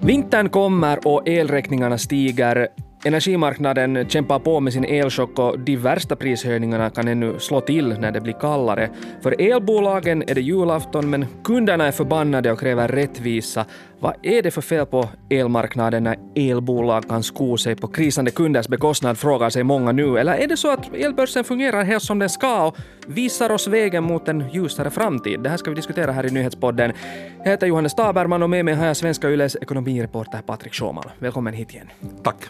Vintern 0.00 0.48
kommer 0.48 1.06
och 1.08 1.28
elräkningarna 1.28 1.98
stiger. 1.98 2.68
Energimarknaden 3.04 4.08
kämpar 4.08 4.38
på 4.38 4.60
med 4.60 4.72
sin 4.72 4.84
elchock 4.84 5.38
och 5.38 5.58
de 5.58 5.76
värsta 5.76 6.16
prishöjningarna 6.16 6.90
kan 6.90 7.08
ännu 7.08 7.38
slå 7.38 7.60
till 7.60 7.98
när 8.00 8.12
det 8.12 8.20
blir 8.20 8.32
kallare. 8.32 8.90
För 9.22 9.40
elbolagen 9.40 10.22
är 10.22 10.34
det 10.34 10.40
julafton 10.40 11.10
men 11.10 11.26
kunderna 11.44 11.86
är 11.86 11.92
förbannade 11.92 12.52
och 12.52 12.60
kräver 12.60 12.88
rättvisa. 12.88 13.64
Vad 14.00 14.14
är 14.22 14.42
det 14.42 14.50
för 14.50 14.60
fel 14.60 14.86
på 14.86 15.08
elmarknaden 15.30 16.04
när 16.04 16.16
elbolag 16.34 17.08
kan 17.08 17.22
sko 17.22 17.56
sig 17.56 17.76
på 17.76 17.88
krisande 17.88 18.30
kunders 18.30 18.68
bekostnad, 18.68 19.18
frågar 19.18 19.50
sig 19.50 19.64
många 19.64 19.92
nu. 19.92 20.18
Eller 20.18 20.34
är 20.34 20.46
det 20.46 20.56
så 20.56 20.72
att 20.72 20.94
elbörsen 20.94 21.44
fungerar 21.44 21.84
helt 21.84 22.02
som 22.02 22.18
den 22.18 22.28
ska 22.28 22.66
och 22.66 22.76
visar 23.06 23.50
oss 23.50 23.68
vägen 23.68 24.04
mot 24.04 24.28
en 24.28 24.44
ljusare 24.52 24.90
framtid? 24.90 25.40
Det 25.40 25.48
här 25.48 25.56
ska 25.56 25.70
vi 25.70 25.76
diskutera 25.76 26.12
här 26.12 26.26
i 26.26 26.30
nyhetspodden. 26.30 26.92
Jag 27.38 27.50
heter 27.50 27.66
Johannes 27.66 27.94
Taberman 27.94 28.42
och 28.42 28.50
med 28.50 28.64
mig 28.64 28.74
har 28.74 28.86
jag 28.86 28.96
Svenska 28.96 29.30
Yles 29.30 29.56
ekonomireporter 29.56 30.42
Patrik 30.46 30.74
Schåman. 30.74 31.04
Välkommen 31.18 31.54
hit 31.54 31.74
igen. 31.74 31.88
Tack. 32.22 32.48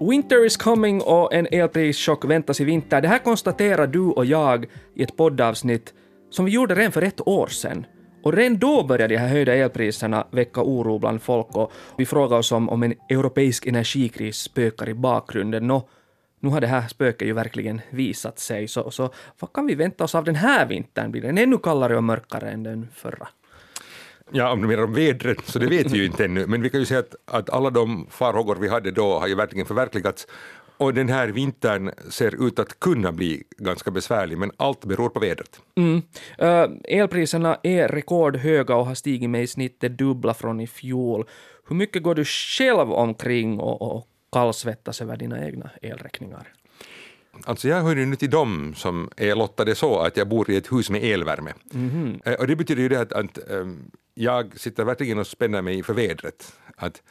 Winter 0.00 0.46
is 0.46 0.56
coming 0.56 1.02
och 1.02 1.34
en 1.34 1.46
elprischock 1.50 2.24
väntas 2.24 2.60
i 2.60 2.64
vinter. 2.64 3.00
Det 3.00 3.08
här 3.08 3.18
konstaterar 3.18 3.86
du 3.86 4.00
och 4.00 4.24
jag 4.24 4.66
i 4.94 5.02
ett 5.02 5.16
poddavsnitt 5.16 5.94
som 6.30 6.44
vi 6.44 6.50
gjorde 6.50 6.74
redan 6.74 6.92
för 6.92 7.02
ett 7.02 7.28
år 7.28 7.46
sedan. 7.46 7.86
Och 8.22 8.32
redan 8.32 8.58
då 8.58 8.84
började 8.84 9.14
de 9.14 9.20
här 9.20 9.28
höjda 9.28 9.54
elpriserna 9.54 10.26
väcka 10.30 10.62
oro 10.62 10.98
bland 10.98 11.22
folk 11.22 11.56
och 11.56 11.72
vi 11.98 12.06
frågade 12.06 12.38
oss 12.38 12.52
om, 12.52 12.68
om 12.68 12.82
en 12.82 12.94
europeisk 13.08 13.66
energikris 13.66 14.36
spökar 14.36 14.88
i 14.88 14.94
bakgrunden. 14.94 15.66
Nå, 15.66 15.88
nu 16.40 16.48
har 16.48 16.60
det 16.60 16.66
här 16.66 16.88
spöket 16.88 17.28
ju 17.28 17.32
verkligen 17.32 17.80
visat 17.90 18.38
sig, 18.38 18.68
så, 18.68 18.90
så 18.90 19.10
vad 19.40 19.52
kan 19.52 19.66
vi 19.66 19.74
vänta 19.74 20.04
oss 20.04 20.14
av 20.14 20.24
den 20.24 20.34
här 20.34 20.66
vintern? 20.66 21.10
Blir 21.10 21.22
den 21.22 21.38
ännu 21.38 21.58
kallare 21.58 21.96
och 21.96 22.04
mörkare 22.04 22.50
än 22.50 22.62
den 22.62 22.88
förra? 22.94 23.28
Ja, 24.32 24.52
om 24.52 24.62
du 24.62 24.68
menar 24.68 24.82
om 24.82 24.92
vädret, 24.92 25.38
så 25.44 25.58
det 25.58 25.66
vet 25.66 25.90
vi 25.90 25.98
ju 25.98 26.04
inte 26.04 26.24
ännu, 26.24 26.46
men 26.46 26.62
vi 26.62 26.70
kan 26.70 26.80
ju 26.80 26.86
säga 26.86 27.00
att, 27.00 27.14
att 27.24 27.50
alla 27.50 27.70
de 27.70 28.06
farhågor 28.10 28.56
vi 28.56 28.68
hade 28.68 28.90
då 28.90 29.18
har 29.18 29.26
ju 29.26 29.34
verkligen 29.34 29.66
förverkligats. 29.66 30.26
Och 30.76 30.94
den 30.94 31.08
här 31.08 31.28
vintern 31.28 31.90
ser 32.10 32.46
ut 32.46 32.58
att 32.58 32.80
kunna 32.80 33.12
bli 33.12 33.42
ganska 33.58 33.90
besvärlig, 33.90 34.38
men 34.38 34.52
allt 34.56 34.84
beror 34.84 35.08
på 35.08 35.20
vädret. 35.20 35.60
Mm. 35.76 36.02
Uh, 36.42 36.76
elpriserna 36.88 37.58
är 37.62 37.88
rekordhöga 37.88 38.76
och 38.76 38.86
har 38.86 38.94
stigit 38.94 39.30
med 39.30 39.42
i 39.42 39.46
snitt 39.46 39.80
det 39.80 39.88
dubbla 39.88 40.34
från 40.34 40.60
i 40.60 40.66
fjol. 40.66 41.24
Hur 41.68 41.76
mycket 41.76 42.02
går 42.02 42.14
du 42.14 42.24
själv 42.24 42.92
omkring 42.92 43.60
och, 43.60 43.96
och 43.96 44.06
kallsvettas 44.32 45.02
över 45.02 45.16
dina 45.16 45.46
egna 45.46 45.70
elräkningar? 45.82 46.52
Alltså 47.44 47.68
jag 47.68 47.82
hör 47.82 47.96
ju 47.96 48.06
nu 48.06 48.16
till 48.16 48.30
dem 48.30 48.74
som 48.76 49.10
är 49.16 49.34
lottade 49.34 49.74
så 49.74 49.98
att 49.98 50.16
jag 50.16 50.28
bor 50.28 50.50
i 50.50 50.56
ett 50.56 50.72
hus 50.72 50.90
med 50.90 51.04
elvärme. 51.04 51.52
Mm. 51.74 52.20
Och 52.38 52.46
det 52.46 52.56
betyder 52.56 52.82
ju 52.82 52.88
det 52.88 53.00
att, 53.00 53.12
att 53.12 53.38
um, 53.48 53.90
jag 54.14 54.60
sitter 54.60 54.84
verkligen 54.84 55.18
och 55.18 55.26
spänner 55.26 55.62
mig 55.62 55.82
för 55.82 55.94
vädret. 55.94 56.52
Att 56.76 57.02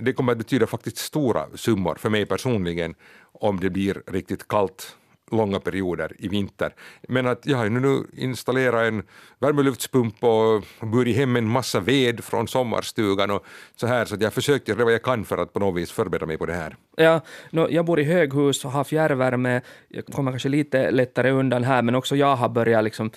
det 0.00 0.12
kommer 0.12 0.32
att 0.32 0.38
betyda 0.38 0.66
faktiskt 0.66 0.98
stora 0.98 1.46
summor 1.54 1.94
för 1.94 2.10
mig 2.10 2.26
personligen 2.26 2.94
om 3.32 3.60
det 3.60 3.70
blir 3.70 4.02
riktigt 4.06 4.48
kallt 4.48 4.96
långa 5.30 5.60
perioder 5.60 6.12
i 6.18 6.28
vinter. 6.28 6.74
Men 7.08 7.26
att 7.26 7.46
jag 7.46 7.56
har 7.56 7.68
nu 7.68 8.04
installerat 8.16 8.88
en 8.88 9.02
värmeluftspump 9.38 10.24
och 10.24 10.64
burit 10.80 11.16
hem 11.16 11.36
en 11.36 11.48
massa 11.48 11.80
ved 11.80 12.24
från 12.24 12.48
sommarstugan 12.48 13.30
och 13.30 13.44
så 13.76 13.86
här, 13.86 14.04
så 14.04 14.14
att 14.14 14.22
jag 14.22 14.32
försökt 14.32 14.68
göra 14.68 14.84
vad 14.84 14.92
jag 14.92 15.02
kan 15.02 15.24
för 15.24 15.38
att 15.38 15.52
på 15.52 15.58
något 15.58 15.76
vis 15.76 15.92
förbereda 15.92 16.26
mig 16.26 16.38
på 16.38 16.46
det 16.46 16.54
här. 16.54 16.76
Ja, 16.96 17.20
no, 17.50 17.68
jag 17.70 17.84
bor 17.84 18.00
i 18.00 18.04
höghus 18.04 18.64
och 18.64 18.70
har 18.70 18.84
fjärrvärme, 18.84 19.60
jag 19.88 20.06
kommer 20.06 20.32
kanske 20.32 20.48
lite 20.48 20.90
lättare 20.90 21.30
undan 21.30 21.64
här, 21.64 21.82
men 21.82 21.94
också 21.94 22.16
jag 22.16 22.36
har 22.36 22.48
börjat 22.48 22.84
liksom 22.84 23.10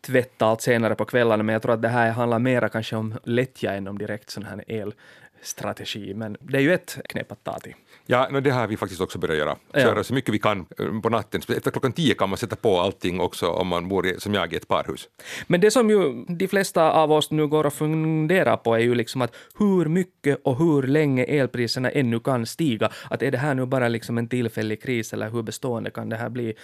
tvätta 0.00 0.46
allt 0.46 0.62
senare 0.62 0.94
på 0.94 1.04
kvällarna, 1.04 1.42
men 1.42 1.52
jag 1.52 1.62
tror 1.62 1.74
att 1.74 1.82
det 1.82 1.88
här 1.88 2.10
handlar 2.10 2.38
mera 2.38 2.68
kanske 2.68 2.96
om 2.96 3.14
lättja 3.24 3.74
än 3.74 3.88
om 3.88 3.98
direkt 3.98 4.30
sån 4.30 4.44
här 4.44 4.64
elstrategi. 4.66 6.14
Men 6.14 6.36
det 6.40 6.58
är 6.58 6.62
ju 6.62 6.74
ett 6.74 6.98
knep 7.08 7.32
att 7.32 7.44
ta 7.44 7.58
till. 7.58 7.74
Ja, 8.10 8.28
no, 8.30 8.40
det 8.40 8.50
har 8.50 8.66
vi 8.66 8.76
faktiskt 8.76 9.00
också 9.00 9.18
börjat 9.18 9.38
göra. 9.38 9.56
Köra 9.74 9.96
ja. 9.96 10.04
så 10.04 10.14
mycket 10.14 10.34
vi 10.34 10.38
kan 10.38 10.66
eh, 10.78 11.00
på 11.00 11.08
natten. 11.08 11.40
Efter 11.48 11.70
klockan 11.70 11.92
tio 11.92 12.14
kan 12.14 12.28
man 12.28 12.38
sätta 12.38 12.56
på 12.56 12.80
allting 12.80 13.20
också 13.20 13.46
om 13.48 13.66
man 13.66 13.88
bor 13.88 14.06
i, 14.06 14.20
som 14.20 14.34
jag 14.34 14.52
i 14.52 14.56
ett 14.56 14.68
parhus. 14.68 15.08
Men 15.46 15.60
det 15.60 15.70
som 15.70 15.90
ju 15.90 16.24
de 16.28 16.48
flesta 16.48 16.92
av 16.92 17.12
oss 17.12 17.30
nu 17.30 17.46
går 17.46 17.66
och 17.66 17.72
funderar 17.72 18.56
på 18.56 18.74
är 18.74 18.80
ju 18.80 18.94
liksom 18.94 19.22
att 19.22 19.36
hur 19.58 19.86
mycket 19.86 20.40
och 20.44 20.58
hur 20.58 20.82
länge 20.82 21.24
elpriserna 21.24 21.90
ännu 21.90 22.20
kan 22.20 22.46
stiga. 22.46 22.90
Att 23.10 23.22
är 23.22 23.30
det 23.30 23.38
här 23.38 23.54
nu 23.54 23.66
bara 23.66 23.88
liksom 23.88 24.18
en 24.18 24.28
tillfällig 24.28 24.82
kris 24.82 25.12
eller 25.12 25.30
hur 25.30 25.42
bestående 25.42 25.90
kan 25.90 26.08
det 26.08 26.16
här 26.16 26.28
bli? 26.28 26.54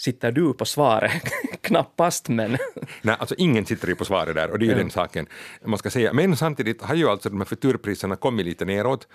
Sitter 0.00 0.32
du 0.32 0.52
på 0.52 0.64
svaret? 0.64 1.22
Knappast, 1.60 2.28
men... 2.28 2.56
Nej, 3.02 3.16
alltså 3.18 3.34
ingen 3.38 3.66
sitter 3.66 3.88
ju 3.88 3.94
på 3.94 4.04
svaret 4.04 4.34
där 4.34 4.50
och 4.50 4.58
det 4.58 4.64
är 4.64 4.66
ju 4.66 4.72
ja. 4.72 4.78
den 4.78 4.90
saken 4.90 5.26
man 5.64 5.78
ska 5.78 5.90
säga. 5.90 6.12
Men 6.12 6.36
samtidigt 6.36 6.82
har 6.82 6.94
ju 6.94 7.08
alltså 7.08 7.28
de 7.28 7.38
här 7.38 7.44
futurpriserna 7.44 8.16
kommit 8.16 8.46
lite 8.46 8.64
neråt. 8.64 9.08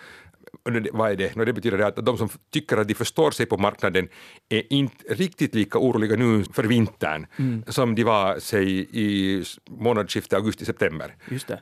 Vad 0.93 1.11
är 1.11 1.15
det? 1.15 1.35
No, 1.35 1.45
det 1.45 1.53
betyder 1.53 1.79
att 1.79 1.95
de 1.95 2.17
som 2.17 2.29
tycker 2.53 2.77
att 2.77 2.87
de 2.87 2.93
förstår 2.93 3.31
sig 3.31 3.45
på 3.45 3.57
marknaden 3.57 4.07
är 4.49 4.73
inte 4.73 5.13
riktigt 5.13 5.55
lika 5.55 5.79
oroliga 5.79 6.15
nu 6.15 6.43
för 6.53 6.63
vintern 6.63 7.27
mm. 7.37 7.63
som 7.67 7.95
de 7.95 8.03
var, 8.03 8.39
säg, 8.39 8.79
i 8.79 9.43
månadsskiftet 9.69 10.33
augusti-september. 10.33 11.15
Just 11.29 11.47
det 11.47 11.59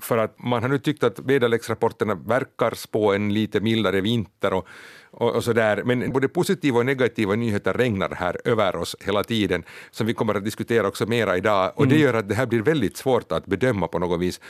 för 0.00 0.18
att 0.18 0.38
man 0.38 0.62
har 0.62 0.68
nu 0.68 0.78
tyckt 0.78 1.04
att 1.04 1.18
väderleksrapporterna 1.18 2.14
verkar 2.14 2.74
spå 2.74 3.12
en 3.12 3.34
lite 3.34 3.60
mildare 3.60 4.00
vinter 4.00 4.52
och, 4.52 4.66
och, 5.10 5.34
och 5.34 5.44
så 5.44 5.52
där. 5.52 5.82
Men 5.82 6.12
både 6.12 6.28
positiva 6.28 6.78
och 6.78 6.86
negativa 6.86 7.34
nyheter 7.34 7.72
regnar 7.74 8.10
här 8.10 8.36
över 8.44 8.76
oss 8.76 8.96
hela 9.00 9.24
tiden, 9.24 9.64
som 9.90 10.06
vi 10.06 10.14
kommer 10.14 10.34
att 10.34 10.44
diskutera 10.44 10.88
också 10.88 11.06
mera 11.06 11.36
idag. 11.36 11.72
Och 11.76 11.88
det 11.88 11.94
mm. 11.94 12.06
gör 12.06 12.14
att 12.14 12.28
det 12.28 12.34
här 12.34 12.46
blir 12.46 12.62
väldigt 12.62 12.96
svårt 12.96 13.32
att 13.32 13.46
bedöma 13.46 13.88
på 13.88 13.98
något 13.98 14.20
vis. 14.20 14.40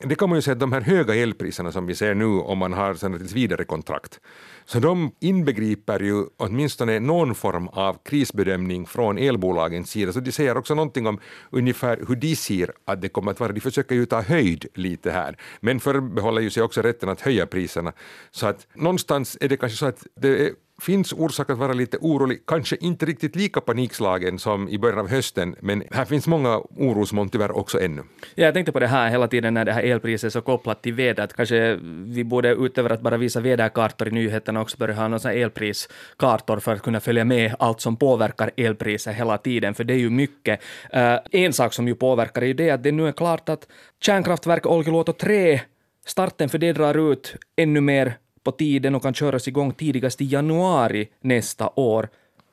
Det 0.00 0.14
kan 0.14 0.28
man 0.28 0.38
ju 0.38 0.42
säga 0.42 0.52
att 0.52 0.60
de 0.60 0.72
här 0.72 0.80
höga 0.80 1.14
elpriserna 1.14 1.72
som 1.72 1.86
vi 1.86 1.94
ser 1.94 2.14
nu 2.14 2.24
om 2.24 2.58
man 2.58 2.72
har 2.72 2.94
sådana 2.94 3.18
tills 3.18 3.32
vidare 3.32 3.64
kontrakt, 3.64 4.20
så 4.64 4.78
de 4.78 5.12
inbegriper 5.20 6.00
ju 6.00 6.24
åtminstone 6.36 7.00
någon 7.00 7.34
form 7.34 7.68
av 7.68 7.98
krisbedömning 8.04 8.86
från 8.86 9.18
elbolagens 9.18 9.90
sida. 9.90 10.12
Så 10.12 10.20
de 10.20 10.32
säger 10.32 10.56
också 10.56 10.74
någonting 10.74 11.06
om 11.06 11.18
ungefär 11.50 12.04
hur 12.08 12.16
de 12.16 12.36
ser 12.36 12.72
att 12.84 13.02
det 13.02 13.08
kommer 13.08 13.30
att 13.30 13.40
vara. 13.40 13.52
De 13.52 13.60
försöker 13.60 13.94
ju 13.94 14.06
ta 14.06 14.20
höjd 14.20 14.66
lite 14.74 15.10
här, 15.10 15.36
men 15.60 15.80
förbehåller 15.80 16.42
ju 16.42 16.50
sig 16.50 16.62
också 16.62 16.82
rätten 16.82 17.08
att 17.08 17.20
höja 17.20 17.46
priserna. 17.46 17.92
Så 18.30 18.46
att 18.46 18.66
någonstans 18.74 19.38
är 19.40 19.48
det 19.48 19.56
kanske 19.56 19.78
så 19.78 19.86
att 19.86 20.06
det 20.20 20.28
är 20.28 20.50
finns 20.82 21.12
orsak 21.12 21.50
att 21.50 21.58
vara 21.58 21.72
lite 21.72 21.98
orolig, 22.00 22.46
kanske 22.46 22.76
inte 22.76 23.06
riktigt 23.06 23.36
lika 23.36 23.60
panikslagen 23.60 24.38
som 24.38 24.68
i 24.68 24.78
början 24.78 24.98
av 24.98 25.08
hösten, 25.08 25.56
men 25.60 25.82
här 25.90 26.04
finns 26.04 26.26
många 26.26 26.58
orosmoln 26.58 27.28
tyvärr 27.28 27.56
också 27.56 27.80
ännu. 27.80 28.02
Ja, 28.34 28.44
jag 28.44 28.54
tänkte 28.54 28.72
på 28.72 28.80
det 28.80 28.86
här 28.86 29.10
hela 29.10 29.28
tiden 29.28 29.54
när 29.54 29.64
det 29.64 29.72
här 29.72 29.82
elpriset 29.82 30.26
är 30.26 30.30
så 30.30 30.40
kopplat 30.40 30.82
till 30.82 30.94
vädret. 30.94 31.34
Kanske 31.34 31.78
vi 32.06 32.24
borde 32.24 32.48
utöver 32.48 32.90
att 32.90 33.00
bara 33.00 33.16
visa 33.16 33.40
väderkartor 33.40 34.08
i 34.08 34.10
nyheterna 34.10 34.60
också 34.60 34.76
börja 34.76 34.94
ha 34.94 35.08
några 35.08 35.32
elpriskartor 35.32 36.60
för 36.60 36.72
att 36.72 36.82
kunna 36.82 37.00
följa 37.00 37.24
med 37.24 37.54
allt 37.58 37.80
som 37.80 37.96
påverkar 37.96 38.50
elpriset 38.56 39.16
hela 39.16 39.38
tiden, 39.38 39.74
för 39.74 39.84
det 39.84 39.94
är 39.94 39.98
ju 39.98 40.10
mycket. 40.10 40.60
Uh, 40.96 41.18
en 41.30 41.52
sak 41.52 41.72
som 41.72 41.88
ju 41.88 41.94
påverkar 41.94 42.42
är 42.42 42.46
ju 42.46 42.54
det 42.54 42.70
att 42.70 42.82
det 42.82 42.92
nu 42.92 43.08
är 43.08 43.12
klart 43.12 43.48
att 43.48 43.68
kärnkraftverk 44.00 44.66
Olkiluoto 44.66 45.12
3 45.12 45.60
Starten 46.06 46.48
för 46.48 46.58
det 46.58 46.72
drar 46.72 47.12
ut 47.12 47.36
ännu 47.56 47.80
mer 47.80 48.18
på 48.44 48.52
tiden 48.52 48.94
och 48.94 49.02
kan 49.02 49.14
köras 49.14 49.48
igång 49.48 49.72
tidigast 49.72 50.20
i 50.20 50.24
januari 50.24 51.08
nästa 51.20 51.70
år. 51.74 52.08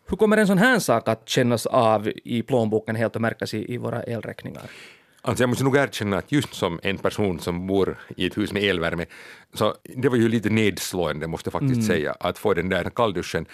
Hur 0.09 0.17
kommer 0.17 0.37
en 0.37 0.47
sån 0.47 0.57
här 0.57 0.79
sak 0.79 1.07
att 1.07 1.29
kännas 1.29 1.65
av 1.65 2.11
i 2.23 2.41
plånboken 2.41 2.95
helt 2.95 3.15
och 3.15 3.21
märkas 3.21 3.53
i, 3.53 3.73
i 3.73 3.77
våra 3.77 4.03
elräkningar? 4.03 4.63
Alltså 5.23 5.43
jag 5.43 5.49
måste 5.49 5.63
nog 5.63 5.77
erkänna 5.77 6.17
att 6.17 6.31
just 6.31 6.53
som 6.53 6.79
en 6.83 6.97
person 6.97 7.39
som 7.39 7.67
bor 7.67 7.97
i 8.17 8.25
ett 8.25 8.37
hus 8.37 8.53
med 8.53 8.63
elvärme, 8.63 9.05
så 9.53 9.75
det 9.95 10.09
var 10.09 10.17
ju 10.17 10.29
lite 10.29 10.49
nedslående, 10.49 11.27
måste 11.27 11.47
jag 11.47 11.51
faktiskt 11.51 11.73
mm. 11.73 11.87
säga, 11.87 12.15
att 12.19 12.37
få 12.37 12.53
den 12.53 12.69
där 12.69 12.89
kallduschen. 12.89 13.45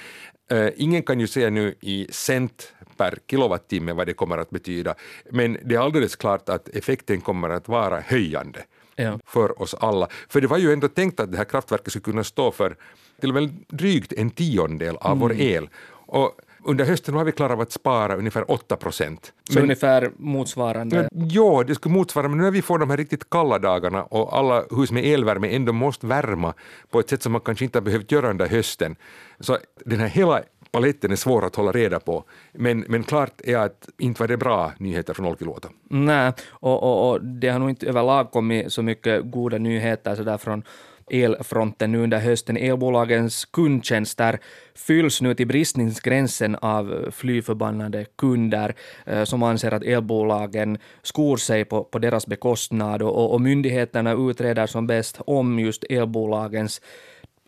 Uh, 0.51 0.69
ingen 0.75 1.03
kan 1.03 1.19
ju 1.19 1.27
säga 1.27 1.49
nu 1.49 1.75
i 1.81 2.07
cent 2.09 2.73
per 2.97 3.17
kilowattimme 3.29 3.93
vad 3.93 4.07
det 4.07 4.13
kommer 4.13 4.37
att 4.37 4.49
betyda, 4.49 4.95
men 5.31 5.57
det 5.65 5.75
är 5.75 5.79
alldeles 5.79 6.15
klart 6.15 6.49
att 6.49 6.69
effekten 6.69 7.21
kommer 7.21 7.49
att 7.49 7.67
vara 7.67 7.99
höjande 7.99 8.59
ja. 8.97 9.19
för 9.25 9.61
oss 9.61 9.73
alla. 9.73 10.07
För 10.29 10.41
det 10.41 10.47
var 10.47 10.57
ju 10.57 10.73
ändå 10.73 10.87
tänkt 10.87 11.19
att 11.19 11.31
det 11.31 11.37
här 11.37 11.45
kraftverket 11.45 11.91
skulle 11.91 12.03
kunna 12.03 12.23
stå 12.23 12.51
för 12.51 12.75
till 13.19 13.29
och 13.29 13.35
med 13.35 13.49
drygt 13.67 14.13
en 14.13 14.29
tiondel 14.29 14.97
av 14.97 15.11
mm. 15.11 15.19
vår 15.19 15.33
el. 15.41 15.69
Och 15.89 16.31
under 16.67 16.85
hösten 16.85 17.15
har 17.15 17.25
vi 17.25 17.31
klarat 17.31 17.51
av 17.51 17.61
att 17.61 17.71
spara 17.71 18.15
ungefär 18.15 18.51
8 18.51 18.75
procent. 18.75 19.33
Så 19.49 19.59
ungefär 19.59 20.11
motsvarande? 20.17 21.09
Ja, 21.11 21.63
det 21.67 21.75
skulle 21.75 21.95
motsvara, 21.95 22.27
men 22.27 22.37
nu 22.37 22.43
när 22.43 22.51
vi 22.51 22.61
får 22.61 22.79
de 22.79 22.89
här 22.89 22.97
riktigt 22.97 23.29
kalla 23.29 23.59
dagarna 23.59 24.03
och 24.03 24.37
alla 24.37 24.63
hus 24.71 24.91
med 24.91 25.05
elvärme 25.05 25.55
ändå 25.55 25.73
måste 25.73 26.07
värma 26.07 26.53
på 26.89 26.99
ett 26.99 27.09
sätt 27.09 27.23
som 27.23 27.31
man 27.31 27.41
kanske 27.41 27.65
inte 27.65 27.77
har 27.77 27.83
behövt 27.83 28.11
göra 28.11 28.29
under 28.29 28.47
hösten, 28.47 28.95
så 29.39 29.57
den 29.85 29.99
här 29.99 30.07
hela 30.07 30.43
paletten 30.71 31.11
är 31.11 31.15
svår 31.15 31.45
att 31.45 31.55
hålla 31.55 31.71
reda 31.71 31.99
på. 31.99 32.23
Men, 32.53 32.85
men 32.87 33.03
klart 33.03 33.41
är 33.43 33.57
att 33.57 33.89
inte 33.97 34.21
var 34.21 34.27
det 34.27 34.37
bra 34.37 34.71
nyheter 34.77 35.13
från 35.13 35.25
Olkiluoto. 35.25 35.69
Nej, 35.89 36.33
och, 36.49 36.83
och, 36.83 37.11
och 37.11 37.25
det 37.25 37.49
har 37.49 37.59
nog 37.59 37.69
inte 37.69 37.87
överlag 37.87 38.31
kommit 38.31 38.73
så 38.73 38.81
mycket 38.81 39.31
goda 39.31 39.57
nyheter 39.57 40.15
så 40.15 40.23
där 40.23 40.37
från 40.37 40.63
elfronten 41.11 41.91
nu 41.91 42.03
under 42.03 42.19
hösten. 42.19 42.57
Elbolagens 42.57 43.45
kundtjänster 43.45 44.39
fylls 44.75 45.21
nu 45.21 45.35
till 45.35 45.47
bristningsgränsen 45.47 46.55
av 46.55 47.11
flyförbannade 47.11 48.05
kunder 48.17 48.75
eh, 49.05 49.23
som 49.23 49.43
anser 49.43 49.73
att 49.73 49.83
elbolagen 49.83 50.77
skor 51.01 51.37
sig 51.37 51.65
på, 51.65 51.83
på 51.83 51.99
deras 51.99 52.27
bekostnad 52.27 53.01
och, 53.01 53.33
och 53.33 53.41
myndigheterna 53.41 54.13
utreder 54.13 54.65
som 54.65 54.87
bäst 54.87 55.21
om 55.25 55.59
just 55.59 55.83
elbolagens 55.89 56.81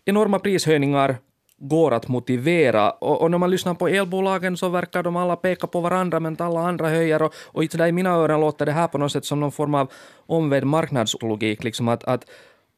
enorma 0.04 0.38
prishöjningar 0.38 1.16
går 1.60 1.92
att 1.94 2.08
motivera. 2.08 2.90
Och, 2.90 3.22
och, 3.22 3.30
när 3.30 3.38
man 3.38 3.50
lyssnar 3.50 3.74
på 3.74 3.88
elbolagen 3.88 4.56
så 4.56 4.68
verkar 4.68 5.02
de 5.02 5.16
alla 5.16 5.36
peka 5.36 5.66
på 5.66 5.80
varandra 5.80 6.20
men 6.20 6.36
alla 6.38 6.60
andra 6.60 6.88
höjer. 6.88 7.22
Och, 7.22 7.34
och 7.36 7.64
i 7.64 7.92
mina 7.92 8.10
öron 8.10 8.40
låter 8.40 8.66
det 8.66 8.72
här 8.72 8.88
på 8.88 8.98
något 8.98 9.12
sätt 9.12 9.24
som 9.24 9.40
någon 9.40 9.52
form 9.52 9.74
av 9.74 9.92
omvänd 10.26 10.66
marknadslogik. 10.66 11.64
Liksom 11.64 11.88
att, 11.88 12.04
att, 12.04 12.24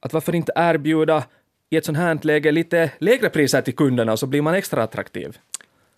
att 0.01 0.13
varför 0.13 0.35
inte 0.35 0.53
erbjuda 0.57 1.25
i 1.71 1.77
ett 1.77 1.85
sånt 1.85 1.99
här 1.99 2.19
läge 2.23 2.53
lite 2.53 2.91
lägre 2.99 3.29
priser 3.29 3.63
till 3.63 3.77
kunderna 3.77 4.17
så 4.17 4.27
blir 4.27 4.43
man 4.43 4.55
extra 4.55 4.83
attraktiv. 4.83 5.39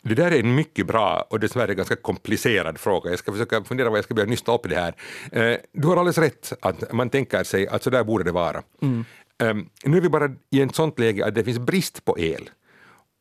Det 0.02 0.14
där 0.14 0.30
är 0.30 0.40
en 0.40 0.54
mycket 0.54 0.86
bra 0.86 1.26
och 1.30 1.40
dessvärre 1.40 1.74
ganska 1.74 1.96
komplicerad 1.96 2.78
fråga. 2.78 3.10
Jag 3.10 3.18
ska 3.18 3.32
försöka 3.32 3.64
fundera 3.64 3.90
vad 3.90 3.98
jag 3.98 4.04
ska 4.04 4.14
börja 4.14 4.28
nysta 4.28 4.54
upp 4.54 4.68
det 4.68 4.76
här. 4.76 4.94
Eh, 5.32 5.58
du 5.72 5.88
har 5.88 5.96
alldeles 5.96 6.18
rätt 6.18 6.52
att 6.60 6.92
man 6.92 7.10
tänker 7.10 7.44
sig 7.44 7.68
att 7.68 7.82
så 7.82 7.90
där 7.90 8.04
borde 8.04 8.24
det 8.24 8.32
vara. 8.32 8.62
Mm. 8.82 9.04
Um, 9.42 9.68
nu 9.84 9.96
är 9.96 10.00
vi 10.00 10.08
bara 10.08 10.30
i 10.50 10.60
ett 10.60 10.74
sånt 10.74 10.98
läge 10.98 11.26
att 11.26 11.34
det 11.34 11.44
finns 11.44 11.58
brist 11.58 12.04
på 12.04 12.18
el. 12.18 12.50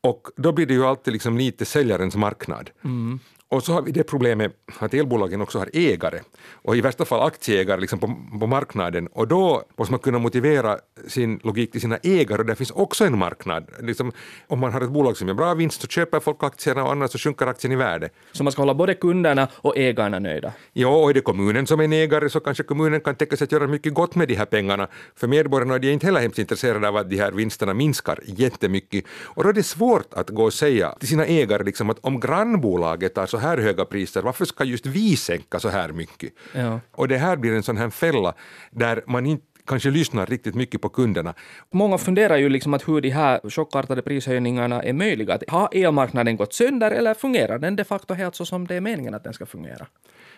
Och 0.04 0.28
då 0.36 0.52
blir 0.52 0.66
det 0.66 0.74
ju 0.74 0.84
alltid 0.84 1.12
liksom 1.12 1.38
lite 1.38 1.64
säljarens 1.64 2.16
marknad. 2.16 2.70
Mm. 2.84 3.20
Och 3.54 3.64
så 3.64 3.72
har 3.72 3.82
vi 3.82 3.92
det 3.92 4.04
problemet 4.04 4.52
att 4.78 4.94
elbolagen 4.94 5.40
också 5.40 5.58
har 5.58 5.70
ägare 5.72 6.20
och 6.52 6.76
i 6.76 6.80
värsta 6.80 7.04
fall 7.04 7.26
aktieägare 7.26 7.80
liksom 7.80 7.98
på, 7.98 8.06
på 8.40 8.46
marknaden 8.46 9.06
och 9.06 9.28
då 9.28 9.62
måste 9.76 9.92
man 9.92 10.00
kunna 10.00 10.18
motivera 10.18 10.78
sin 11.08 11.40
logik 11.42 11.72
till 11.72 11.80
sina 11.80 11.96
ägare 12.02 12.38
och 12.38 12.46
där 12.46 12.54
finns 12.54 12.70
också 12.70 13.04
en 13.04 13.18
marknad. 13.18 13.70
Liksom, 13.80 14.12
om 14.46 14.58
man 14.58 14.72
har 14.72 14.80
ett 14.80 14.90
bolag 14.90 15.16
som 15.16 15.28
gör 15.28 15.34
bra 15.34 15.54
vinst 15.54 15.80
så 15.80 15.86
köper 15.86 16.20
folk 16.20 16.42
aktierna 16.42 16.84
och 16.84 16.92
annars 16.92 17.10
så 17.10 17.18
sjunker 17.18 17.46
aktien 17.46 17.72
i 17.72 17.76
värde. 17.76 18.10
Så 18.32 18.44
man 18.44 18.52
ska 18.52 18.62
hålla 18.62 18.74
både 18.74 18.94
kunderna 18.94 19.48
och 19.54 19.76
ägarna 19.76 20.18
nöjda? 20.18 20.52
Ja, 20.72 20.88
och 20.88 21.10
är 21.10 21.14
det 21.14 21.20
kommunen 21.20 21.66
som 21.66 21.80
är 21.80 21.84
en 21.84 21.92
ägare 21.92 22.30
så 22.30 22.40
kanske 22.40 22.62
kommunen 22.62 23.00
kan 23.00 23.14
tänka 23.14 23.36
sig 23.36 23.44
att 23.44 23.52
göra 23.52 23.66
mycket 23.66 23.94
gott 23.94 24.14
med 24.14 24.28
de 24.28 24.34
här 24.34 24.46
pengarna. 24.46 24.88
För 25.16 25.26
medborgarna 25.26 25.74
är 25.74 25.84
inte 25.84 26.06
heller 26.06 26.20
hemskt 26.20 26.38
intresserade 26.38 26.88
av 26.88 26.96
att 26.96 27.10
de 27.10 27.16
här 27.16 27.32
vinsterna 27.32 27.74
minskar 27.74 28.18
jättemycket. 28.24 29.04
Och 29.24 29.42
då 29.42 29.48
är 29.48 29.52
det 29.52 29.62
svårt 29.62 30.14
att 30.14 30.30
gå 30.30 30.44
och 30.44 30.54
säga 30.54 30.94
till 30.98 31.08
sina 31.08 31.26
ägare 31.26 31.62
liksom 31.64 31.90
att 31.90 31.98
om 32.00 32.20
grannbolaget 32.20 33.14
tar 33.14 33.26
så 33.26 33.38
här 33.44 33.58
höga 33.58 33.84
priser, 33.84 34.22
varför 34.22 34.44
ska 34.44 34.64
just 34.64 34.86
vi 34.86 35.16
sänka 35.16 35.60
så 35.60 35.68
här 35.68 35.92
mycket? 35.92 36.32
Ja. 36.52 36.80
Och 36.90 37.08
det 37.08 37.18
här 37.18 37.36
blir 37.36 37.52
en 37.52 37.62
sån 37.62 37.76
här 37.76 37.90
fälla 37.90 38.34
där 38.70 39.02
man 39.06 39.26
inte 39.26 39.46
kanske 39.66 39.90
lyssnar 39.90 40.26
riktigt 40.26 40.54
mycket 40.54 40.80
på 40.80 40.88
kunderna. 40.88 41.34
Många 41.70 41.98
funderar 41.98 42.36
ju 42.36 42.48
liksom 42.48 42.74
att 42.74 42.88
hur 42.88 43.00
de 43.00 43.10
här 43.10 43.50
chockartade 43.50 44.02
prishöjningarna 44.02 44.82
är 44.82 44.92
möjliga. 44.92 45.38
Har 45.48 45.68
elmarknaden 45.72 46.36
gått 46.36 46.54
sönder 46.54 46.90
eller 46.90 47.14
fungerar 47.14 47.58
den 47.58 47.76
de 47.76 47.84
facto 47.84 48.14
helt 48.14 48.34
så 48.34 48.46
som 48.46 48.66
det 48.66 48.74
är 48.74 48.80
meningen 48.80 49.14
att 49.14 49.24
den 49.24 49.32
ska 49.32 49.46
fungera? 49.46 49.86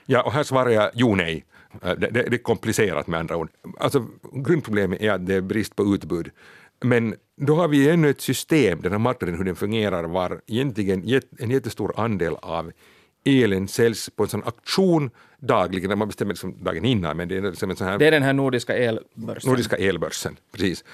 Ja, 0.06 0.22
och 0.22 0.32
här 0.32 0.42
svarar 0.42 0.70
jag 0.70 0.90
jo, 0.94 1.14
nej. 1.14 1.44
Det, 1.82 1.94
det, 1.94 2.10
det 2.10 2.36
är 2.36 2.42
komplicerat 2.42 3.06
med 3.06 3.20
andra 3.20 3.36
ord. 3.36 3.48
Alltså, 3.80 4.06
grundproblemet 4.32 5.00
är 5.00 5.10
att 5.10 5.26
det 5.26 5.34
är 5.34 5.40
brist 5.40 5.76
på 5.76 5.94
utbud. 5.94 6.30
Men 6.84 7.14
då 7.36 7.54
har 7.54 7.68
vi 7.68 7.90
ännu 7.90 8.10
ett 8.10 8.20
system, 8.20 8.80
den 8.82 8.92
här 8.92 8.98
marknaden, 8.98 9.36
hur 9.36 9.44
den 9.44 9.56
fungerar, 9.56 10.04
var 10.04 10.40
egentligen 10.46 11.22
en 11.38 11.50
jättestor 11.50 11.92
andel 11.96 12.36
av 12.42 12.72
elen 13.26 13.68
säljs 13.68 14.10
på 14.10 14.22
en 14.22 14.28
sån 14.28 14.42
auktion 14.44 15.10
dagligen, 15.38 15.98
man 15.98 16.08
bestämmer 16.08 16.32
liksom 16.32 16.64
dagen 16.64 16.84
innan. 16.84 17.16
Men 17.16 17.28
det, 17.28 17.36
är 17.36 17.42
liksom 17.42 17.70
en 17.70 17.76
sån 17.76 17.86
här, 17.86 17.98
det 17.98 18.06
är 18.06 18.10
den 18.10 18.22
här 18.22 18.32
nordiska 18.32 18.76
elbörsen. 18.76 19.50
Nordiska 19.50 19.76
elbörsen, 19.76 20.36
precis. 20.52 20.84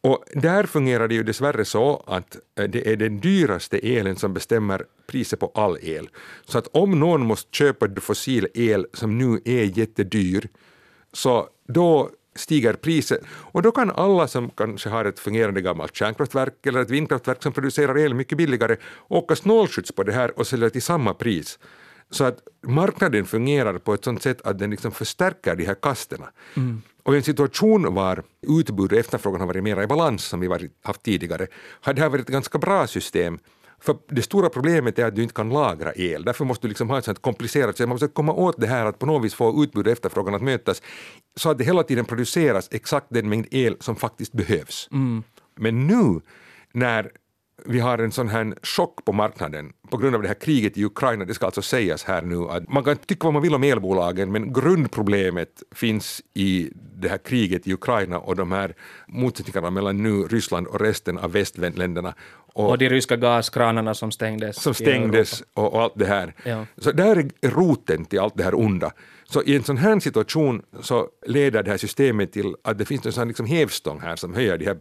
Och 0.00 0.24
där 0.34 0.66
fungerar 0.66 1.08
det 1.08 1.14
ju 1.14 1.22
dessvärre 1.22 1.64
så 1.64 2.02
att 2.06 2.36
eh, 2.58 2.64
det 2.64 2.92
är 2.92 2.96
den 2.96 3.20
dyraste 3.20 3.78
elen 3.78 4.16
som 4.16 4.34
bestämmer 4.34 4.84
priset 5.06 5.40
på 5.40 5.52
all 5.54 5.78
el. 5.82 6.08
Så 6.44 6.58
att 6.58 6.68
om 6.72 7.00
någon 7.00 7.26
måste 7.26 7.56
köpa 7.56 8.00
fossil 8.00 8.48
el 8.54 8.86
som 8.92 9.18
nu 9.18 9.40
är 9.44 9.78
jättedyr, 9.78 10.48
så 11.12 11.48
då 11.68 12.10
stiger 12.34 12.72
priset. 12.72 13.20
Och 13.28 13.62
då 13.62 13.72
kan 13.72 13.90
alla 13.90 14.28
som 14.28 14.50
kanske 14.50 14.88
har 14.88 15.04
ett 15.04 15.18
fungerande 15.18 15.60
gammalt 15.60 15.96
kärnkraftverk 15.96 16.66
eller 16.66 16.80
ett 16.80 16.90
vindkraftverk 16.90 17.42
som 17.42 17.52
producerar 17.52 17.98
el 17.98 18.14
mycket 18.14 18.38
billigare 18.38 18.76
åka 19.08 19.36
snålskjuts 19.36 19.92
på 19.92 20.02
det 20.02 20.12
här 20.12 20.38
och 20.38 20.46
sälja 20.46 20.70
till 20.70 20.82
samma 20.82 21.14
pris. 21.14 21.58
Så 22.10 22.24
att 22.24 22.38
marknaden 22.66 23.24
fungerar 23.26 23.78
på 23.78 23.94
ett 23.94 24.04
sånt 24.04 24.22
sätt 24.22 24.42
att 24.42 24.58
den 24.58 24.70
liksom 24.70 24.92
förstärker 24.92 25.56
de 25.56 25.64
här 25.64 25.74
kasterna. 25.74 26.30
Mm. 26.56 26.82
Och 27.02 27.14
i 27.14 27.16
en 27.16 27.22
situation 27.22 27.94
var 27.94 28.22
utbud 28.48 28.92
och 28.92 28.98
efterfrågan 28.98 29.40
har 29.40 29.46
varit 29.46 29.62
mer 29.62 29.82
i 29.82 29.86
balans, 29.86 30.24
som 30.24 30.40
vi 30.40 30.46
varit, 30.46 30.72
haft 30.82 31.02
tidigare, 31.02 31.46
har 31.80 31.94
det 31.94 32.02
här 32.02 32.08
varit 32.08 32.22
ett 32.22 32.32
ganska 32.32 32.58
bra 32.58 32.86
system 32.86 33.38
för 33.82 33.96
det 34.08 34.22
stora 34.22 34.48
problemet 34.48 34.98
är 34.98 35.06
att 35.06 35.16
du 35.16 35.22
inte 35.22 35.34
kan 35.34 35.48
lagra 35.48 35.92
el. 35.92 36.24
Därför 36.24 36.44
måste 36.44 36.66
du 36.66 36.68
liksom 36.68 36.90
ha 36.90 36.98
ett 36.98 37.04
sånt 37.04 37.22
komplicerat 37.22 37.70
system. 37.70 37.88
Man 37.88 37.94
måste 37.94 38.08
komma 38.08 38.32
åt 38.32 38.60
det 38.60 38.66
här 38.66 38.86
att 38.86 38.98
på 38.98 39.06
något 39.06 39.24
vis 39.24 39.34
få 39.34 39.64
utbud 39.64 39.86
och 39.86 39.92
efterfrågan 39.92 40.34
att 40.34 40.42
mötas 40.42 40.82
så 41.36 41.50
att 41.50 41.58
det 41.58 41.64
hela 41.64 41.82
tiden 41.82 42.04
produceras 42.04 42.68
exakt 42.70 43.06
den 43.08 43.28
mängd 43.28 43.46
el 43.50 43.76
som 43.80 43.96
faktiskt 43.96 44.32
behövs. 44.32 44.88
Mm. 44.92 45.22
Men 45.56 45.86
nu 45.86 46.20
när 46.72 47.10
vi 47.66 47.80
har 47.80 47.98
en 47.98 48.12
sån 48.12 48.28
här 48.28 48.54
chock 48.62 49.04
på 49.04 49.12
marknaden 49.12 49.72
på 49.90 49.96
grund 49.96 50.14
av 50.14 50.22
det 50.22 50.28
här 50.28 50.34
kriget 50.34 50.78
i 50.78 50.84
Ukraina. 50.84 51.24
Det 51.24 51.34
ska 51.34 51.46
alltså 51.46 51.62
sägas 51.62 52.04
här 52.04 52.22
nu 52.22 52.48
att 52.50 52.68
man 52.68 52.84
kan 52.84 52.96
tycka 52.96 53.26
vad 53.26 53.32
man 53.32 53.42
vill 53.42 53.54
om 53.54 53.62
elbolagen 53.62 54.32
men 54.32 54.52
grundproblemet 54.52 55.62
finns 55.74 56.22
i 56.34 56.70
det 56.74 57.08
här 57.08 57.18
kriget 57.18 57.66
i 57.66 57.72
Ukraina 57.72 58.18
och 58.18 58.36
de 58.36 58.52
här 58.52 58.74
motsättningarna 59.08 59.70
mellan 59.70 60.02
nu 60.02 60.10
Ryssland 60.10 60.66
och 60.66 60.80
resten 60.80 61.18
av 61.18 61.32
västländerna. 61.32 62.14
Och, 62.54 62.70
och 62.70 62.78
de 62.78 62.88
ryska 62.88 63.16
gaskranarna 63.16 63.94
som 63.94 64.10
stängdes. 64.10 64.62
Som 64.62 64.74
stängdes 64.74 65.42
och, 65.54 65.74
och, 65.74 65.82
allt 65.82 65.92
det 65.96 66.06
här. 66.06 66.34
Ja. 66.44 66.66
Så 66.76 66.92
där 66.92 67.16
är 67.16 67.50
roten 67.50 68.04
till 68.04 68.20
allt 68.20 68.36
det 68.36 68.44
här 68.44 68.54
onda. 68.54 68.92
Så 69.24 69.42
i 69.42 69.56
en 69.56 69.64
sån 69.64 69.76
här 69.76 70.00
situation 70.00 70.62
så 70.80 71.08
leder 71.26 71.62
det 71.62 71.70
här 71.70 71.78
systemet 71.78 72.32
till 72.32 72.54
att 72.64 72.78
det 72.78 72.84
finns 72.84 73.06
en 73.06 73.12
sån 73.12 73.28
liksom 73.28 73.46
hävstång 73.46 74.00
här 74.00 74.16
som 74.16 74.34
höjer 74.34 74.58
de 74.58 74.66
här 74.66 74.80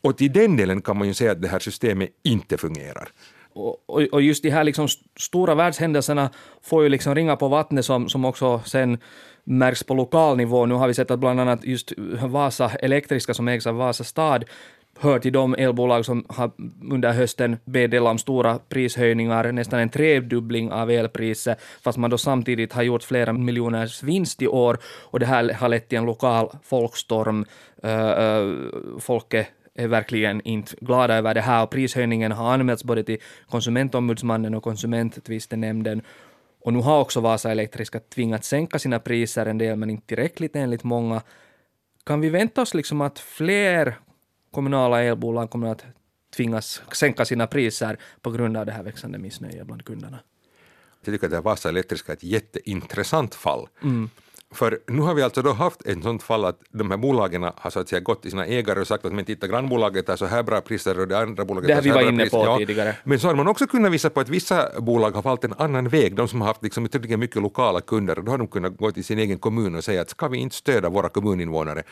och 0.00 0.18
till 0.18 0.32
den 0.32 0.56
delen 0.56 0.82
kan 0.82 0.98
man 0.98 1.08
ju 1.08 1.14
säga 1.14 1.32
att 1.32 1.42
det 1.42 1.48
här 1.48 1.58
systemet 1.58 2.10
inte 2.22 2.58
fungerar. 2.58 3.08
Och, 3.52 3.90
och 4.12 4.22
just 4.22 4.42
de 4.42 4.50
här 4.50 4.64
liksom 4.64 4.88
stora 5.16 5.54
världshändelserna 5.54 6.30
får 6.62 6.82
ju 6.82 6.88
liksom 6.88 7.14
ringa 7.14 7.36
på 7.36 7.48
vattnet 7.48 7.84
som, 7.84 8.08
som 8.08 8.24
också 8.24 8.60
sen 8.66 8.98
märks 9.44 9.82
på 9.82 9.94
lokal 9.94 10.36
nivå. 10.36 10.66
Nu 10.66 10.74
har 10.74 10.88
vi 10.88 10.94
sett 10.94 11.10
att 11.10 11.18
bland 11.18 11.40
annat 11.40 11.64
just 11.64 11.92
Vasa 12.22 12.70
Elektriska 12.70 13.34
som 13.34 13.48
ägs 13.48 13.66
av 13.66 13.74
Vasa 13.74 14.04
stad 14.04 14.44
hör 15.00 15.18
till 15.18 15.32
de 15.32 15.54
elbolag 15.54 16.04
som 16.04 16.24
har 16.28 16.50
under 16.90 17.12
hösten 17.12 17.56
meddelat 17.64 18.10
om 18.10 18.18
stora 18.18 18.58
prishöjningar, 18.68 19.52
nästan 19.52 19.80
en 19.80 19.88
tredubbling 19.88 20.72
av 20.72 20.90
elpriset, 20.90 21.58
fast 21.82 21.98
man 21.98 22.10
då 22.10 22.18
samtidigt 22.18 22.72
har 22.72 22.82
gjort 22.82 23.02
flera 23.02 23.32
miljoners 23.32 24.02
vinst 24.02 24.42
i 24.42 24.46
år. 24.48 24.78
Och 24.84 25.20
det 25.20 25.26
här 25.26 25.52
har 25.52 25.68
lett 25.68 25.88
till 25.88 25.98
en 25.98 26.06
lokal 26.06 26.50
folkstorm. 26.64 27.44
Eh, 27.82 28.10
eh, 28.10 28.36
äh, 28.36 28.54
folket 29.00 29.46
är 29.78 29.88
verkligen 29.88 30.40
inte 30.40 30.76
glada 30.80 31.14
över 31.14 31.34
det 31.34 31.40
här 31.40 31.62
och 31.62 31.70
prishöjningen 31.70 32.32
har 32.32 32.52
anmälts 32.52 32.84
både 32.84 33.04
till 33.04 33.18
konsumentombudsmannen 33.48 34.54
och 34.54 34.62
konsumenttvistenämnden 34.62 36.02
och 36.60 36.72
nu 36.72 36.78
har 36.78 37.00
också 37.00 37.20
Vasa 37.20 37.50
Elektriska 37.50 38.00
tvingats 38.00 38.48
sänka 38.48 38.78
sina 38.78 38.98
priser 38.98 39.46
en 39.46 39.58
del, 39.58 39.76
men 39.76 39.90
inte 39.90 40.06
tillräckligt 40.06 40.56
enligt 40.56 40.84
många. 40.84 41.22
Kan 42.04 42.20
vi 42.20 42.28
vänta 42.28 42.62
oss 42.62 42.74
liksom 42.74 43.00
att 43.00 43.18
fler 43.18 43.98
kommunala 44.50 45.02
elbolag 45.02 45.50
kommer 45.50 45.68
att 45.68 45.84
tvingas 46.36 46.82
sänka 46.92 47.24
sina 47.24 47.46
priser 47.46 47.98
på 48.20 48.30
grund 48.30 48.56
av 48.56 48.66
det 48.66 48.72
här 48.72 48.82
växande 48.82 49.18
missnöjet 49.18 49.66
bland 49.66 49.84
kunderna? 49.84 50.18
Jag 51.04 51.14
tycker 51.14 51.36
att 51.36 51.44
Vasa 51.44 51.68
Elektriska 51.68 52.12
är 52.12 52.16
ett 52.16 52.22
jätteintressant 52.22 53.34
fall. 53.34 53.68
Mm. 53.82 54.10
För 54.54 54.78
nu 54.86 55.02
har 55.02 55.14
vi 55.14 55.22
alltså 55.22 55.42
då 55.42 55.52
haft 55.52 55.86
ett 55.86 56.02
sånt 56.02 56.22
fall 56.22 56.44
att 56.44 56.60
de 56.70 56.90
här 56.90 56.98
bolagen 56.98 57.42
har 57.42 57.70
så 57.70 57.80
att 57.80 57.88
säga 57.88 58.00
gått 58.00 58.22
till 58.22 58.30
sina 58.30 58.46
ägare 58.46 58.80
och 58.80 58.86
sagt 58.86 59.04
att 59.04 59.12
men 59.12 59.24
titta 59.24 59.46
grannbolaget 59.46 60.08
har 60.08 60.16
så 60.16 60.26
här 60.26 60.42
bra 60.42 60.60
priser 60.60 61.00
och 61.00 61.08
det 61.08 61.18
andra 61.18 61.44
bolaget 61.44 61.74
har 61.74 61.82
så 61.82 61.88
här 61.88 61.94
bra 61.94 62.10
priser. 62.10 62.18
Det 62.18 62.34
vi 62.34 62.34
var 62.34 62.44
inne 62.44 62.54
på 62.54 62.66
tidigare. 62.66 62.96
Men 63.04 63.20
så 63.20 63.28
har 63.28 63.34
man 63.34 63.48
också 63.48 63.66
kunnat 63.66 63.92
visa 63.92 64.10
på 64.10 64.20
att 64.20 64.28
vissa 64.28 64.80
bolag 64.80 65.10
har 65.10 65.22
valt 65.22 65.44
en 65.44 65.54
annan 65.58 65.88
väg, 65.88 66.16
de 66.16 66.28
som 66.28 66.40
har 66.40 66.48
haft 66.48 66.62
liksom 66.62 66.88
tydligen 66.88 67.20
mycket 67.20 67.42
lokala 67.42 67.80
kunder, 67.80 68.16
då 68.16 68.30
har 68.30 68.38
de 68.38 68.46
kunnat 68.46 68.76
gå 68.76 68.90
till 68.90 69.04
sin 69.04 69.18
egen 69.18 69.38
kommun 69.38 69.74
och 69.74 69.84
säga 69.84 70.02
att 70.02 70.10
ska 70.10 70.28
vi 70.28 70.38
inte 70.38 70.56
stödja 70.56 70.88
våra 70.90 71.08
kommuninvånare? 71.08 71.82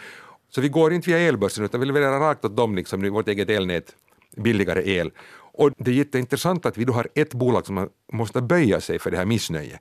Så 0.50 0.60
vi 0.60 0.68
går 0.68 0.92
inte 0.92 1.10
via 1.10 1.18
elbörsen 1.18 1.64
utan 1.64 1.80
vi 1.80 1.86
levererar 1.86 2.20
rakt 2.20 2.44
åt 2.44 2.56
dem, 2.56 2.76
liksom, 2.76 3.10
vårt 3.10 3.28
eget 3.28 3.50
elnät, 3.50 3.94
billigare 4.36 4.90
el. 4.90 5.10
Och 5.58 5.70
det 5.78 5.90
är 5.90 5.94
jätteintressant 5.94 6.66
att 6.66 6.78
vi 6.78 6.84
då 6.84 6.92
har 6.92 7.08
ett 7.14 7.34
bolag 7.34 7.66
som 7.66 7.88
måste 8.12 8.42
böja 8.42 8.80
sig 8.80 8.98
för 8.98 9.10
det 9.10 9.16
här 9.16 9.24
missnöjet. 9.24 9.80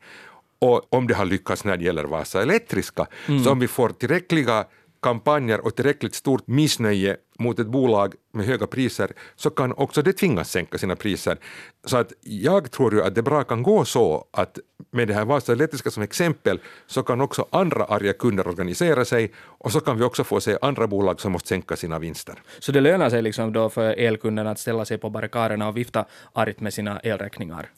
Och 0.59 0.93
om 0.93 1.07
det 1.07 1.13
har 1.13 1.25
lyckats 1.25 1.63
när 1.63 1.77
det 1.77 1.83
gäller 1.83 2.03
Vasa 2.03 2.41
Elektriska, 2.41 3.07
mm. 3.27 3.43
så 3.43 3.51
om 3.51 3.59
vi 3.59 3.67
får 3.67 3.89
tillräckliga 3.89 4.65
kampanjer 5.05 5.65
och 5.65 5.75
tillräckligt 5.75 6.15
stort 6.15 6.47
missnöje 6.47 7.17
mot 7.39 7.59
ett 7.59 7.67
bolag 7.67 8.13
med 8.33 8.45
höga 8.45 8.67
priser 8.67 9.11
så 9.35 9.49
kan 9.49 9.73
också 9.73 10.01
det 10.01 10.13
tvingas 10.13 10.51
sänka 10.51 10.77
sina 10.77 10.95
priser. 10.95 11.37
Så 11.85 11.97
att 11.97 12.13
jag 12.21 12.71
tror 12.71 12.93
ju 12.93 13.03
att 13.03 13.15
det 13.15 13.21
bra 13.21 13.43
kan 13.43 13.63
gå 13.63 13.85
så 13.85 14.25
att 14.31 14.59
med 14.91 15.07
det 15.07 15.13
här 15.13 15.25
Vasa 15.25 15.51
Elektriska 15.51 15.91
som 15.91 16.03
exempel 16.03 16.59
så 16.87 17.03
kan 17.03 17.21
också 17.21 17.45
andra 17.49 17.85
arga 17.85 18.13
kunder 18.13 18.47
organisera 18.47 19.05
sig 19.05 19.31
och 19.37 19.71
så 19.71 19.79
kan 19.79 19.97
vi 19.97 20.03
också 20.03 20.23
få 20.23 20.41
se 20.41 20.57
andra 20.61 20.87
bolag 20.87 21.21
som 21.21 21.31
måste 21.31 21.47
sänka 21.47 21.75
sina 21.75 21.99
vinster. 21.99 22.35
Så 22.59 22.71
det 22.71 22.81
lönar 22.81 23.09
sig 23.09 23.21
liksom 23.21 23.53
då 23.53 23.69
för 23.69 23.93
elkunderna 23.99 24.51
att 24.51 24.59
ställa 24.59 24.85
sig 24.85 24.97
på 24.97 25.09
barrikaderna 25.09 25.67
och 25.67 25.77
vifta 25.77 26.05
argt 26.33 26.59
med 26.59 26.73
sina 26.73 26.99
elräkningar? 26.99 27.69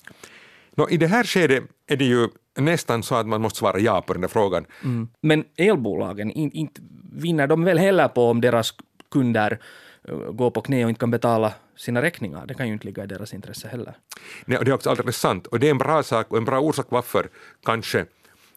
No, 0.77 0.89
I 0.89 0.97
det 0.97 1.07
här 1.07 1.23
skedet 1.23 1.63
är 1.87 1.95
det 1.95 2.05
ju 2.05 2.27
nästan 2.57 3.03
så 3.03 3.15
att 3.15 3.27
man 3.27 3.41
måste 3.41 3.59
svara 3.59 3.79
ja 3.79 4.01
på 4.01 4.13
den 4.13 4.21
där 4.21 4.27
frågan. 4.27 4.65
Mm. 4.83 5.07
Men 5.21 5.45
elbolagen, 5.57 6.31
inte 6.31 6.57
in, 6.57 6.69
vinner 7.11 7.47
de 7.47 7.63
väl 7.63 7.77
heller 7.77 8.07
på 8.07 8.29
om 8.29 8.41
deras 8.41 8.73
kunder 9.11 9.59
uh, 10.11 10.31
går 10.31 10.51
på 10.51 10.61
knä 10.61 10.83
och 10.83 10.89
inte 10.89 10.99
kan 10.99 11.11
betala 11.11 11.53
sina 11.75 12.01
räkningar. 12.01 12.45
Det 12.45 12.53
kan 12.53 12.67
ju 12.67 12.73
inte 12.73 12.85
ligga 12.85 13.03
i 13.03 13.07
deras 13.07 13.33
intresse 13.33 13.67
heller. 13.67 13.93
Nej, 14.45 14.57
och 14.57 14.65
det 14.65 14.71
är 14.71 14.75
också 14.75 14.89
alldeles 14.89 15.17
sant. 15.17 15.47
Och 15.47 15.59
det 15.59 15.67
är 15.67 15.71
en 15.71 15.77
bra 15.77 16.03
sak 16.03 16.31
och 16.31 16.37
en 16.37 16.45
bra 16.45 16.59
orsak 16.59 16.85
varför 16.89 17.29
kanske 17.65 18.05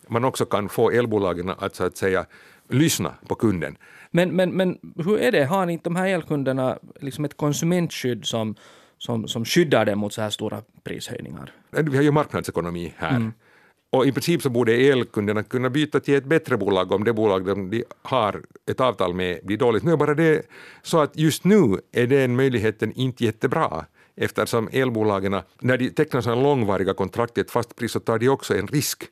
man 0.09 0.25
också 0.25 0.45
kan 0.45 0.69
få 0.69 0.91
elbolagen 0.91 1.51
att 1.59 1.75
så 1.75 1.85
att 1.85 1.97
säga 1.97 2.27
lyssna 2.69 3.15
på 3.29 3.35
kunden. 3.35 3.77
Men, 4.11 4.37
men, 4.37 4.51
men 4.51 4.79
hur 4.97 5.19
är 5.19 5.33
det, 5.33 5.45
har 5.45 5.67
ni 5.67 5.73
inte 5.73 5.85
de 5.85 5.97
här 5.97 6.09
elkunderna 6.09 6.79
liksom 7.01 7.25
ett 7.25 7.37
konsumentskydd 7.37 8.25
som, 8.25 8.55
som, 9.01 9.29
som 9.29 9.45
skyddar 9.45 9.87
dem 9.87 9.99
mot 9.99 10.13
så 10.13 10.23
här 10.23 10.31
stora 10.31 10.63
prishöjningar? 10.85 11.53
Vi 11.71 11.97
har 11.97 12.03
ju 12.03 12.11
marknadsekonomi 12.11 12.95
här. 12.97 13.17
Mm. 13.17 13.33
Och 13.93 14.07
i 14.07 14.13
princip 14.13 14.43
så 14.43 14.51
borde 14.51 14.73
elkunderna 14.73 15.43
kunna 15.43 15.71
byta 15.71 16.01
till 16.01 16.15
ett 16.15 16.25
bättre 16.25 16.57
bolag 16.57 16.93
om 16.93 17.05
det 17.05 17.13
bolag 17.13 17.47
de 17.47 17.85
har 18.03 18.43
ett 18.71 18.81
avtal 18.81 19.15
med 19.15 19.41
blir 19.43 19.57
dåligt. 19.57 19.83
Nu 19.83 19.93
är 19.93 19.97
bara 19.97 20.15
det 20.15 20.47
så 20.83 21.01
att 21.01 21.17
just 21.17 21.45
nu 21.45 21.81
är 21.93 22.07
den 22.07 22.37
möjligheten 22.37 22.93
inte 22.93 23.25
jättebra 23.25 23.87
eftersom 24.17 24.69
elbolagen, 24.73 25.43
när 25.61 25.79
de 25.79 25.91
tecknar 25.91 26.21
sådana 26.21 26.43
långvariga 26.43 26.95
kontrakt 26.95 27.39
i 27.39 27.41
ett 27.41 27.51
fast 27.51 27.77
pris 27.77 27.93
så 27.93 28.01
tar 28.01 28.19
de 28.19 28.29
också 28.29 28.57
en 28.57 28.67
risk. 28.67 29.05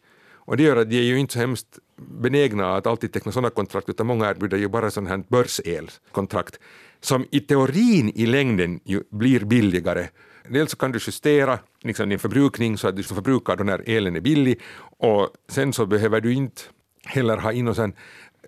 Och 0.48 0.56
det 0.56 0.62
gör 0.62 0.76
att 0.76 0.90
de 0.90 0.98
är 0.98 1.02
ju 1.02 1.18
inte 1.18 1.32
så 1.32 1.38
hemskt 1.38 1.78
benägna 1.96 2.76
att 2.76 2.86
alltid 2.86 3.12
teckna 3.12 3.32
sådana 3.32 3.50
kontrakt 3.50 3.88
utan 3.88 4.06
många 4.06 4.30
erbjuder 4.30 4.58
ju 4.58 4.68
bara 4.68 4.90
sådana 4.90 5.10
här 5.10 5.24
börselkontrakt 5.28 6.58
som 7.00 7.26
i 7.30 7.40
teorin 7.40 8.12
i 8.14 8.26
längden 8.26 8.80
ju 8.84 9.02
blir 9.10 9.44
billigare 9.44 10.08
dels 10.48 10.70
så 10.70 10.76
kan 10.76 10.92
du 10.92 10.98
justera 11.06 11.58
liksom 11.82 12.08
din 12.08 12.18
förbrukning 12.18 12.78
så 12.78 12.88
att 12.88 12.96
du 12.96 13.02
förbrukar 13.02 13.56
då 13.56 13.64
när 13.64 13.82
elen 13.90 14.16
är 14.16 14.20
billig 14.20 14.60
och 14.98 15.28
sen 15.48 15.72
så 15.72 15.86
behöver 15.86 16.20
du 16.20 16.32
inte 16.32 16.62
heller 17.04 17.36
ha 17.36 17.52
in 17.52 17.64
någon 17.64 17.92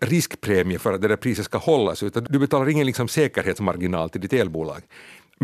riskpremie 0.00 0.78
för 0.78 0.92
att 0.92 1.02
det 1.02 1.09
där 1.09 1.16
priset 1.16 1.45
ska 1.45 1.59
hållas 1.59 2.02
utan 2.02 2.25
du 2.25 2.38
betalar 2.38 2.69
ingen 2.69 2.87
liksom 2.87 3.09
säkerhetsmarginal 3.09 4.11
till 4.11 4.21
ditt 4.21 4.33
elbolag. 4.33 4.83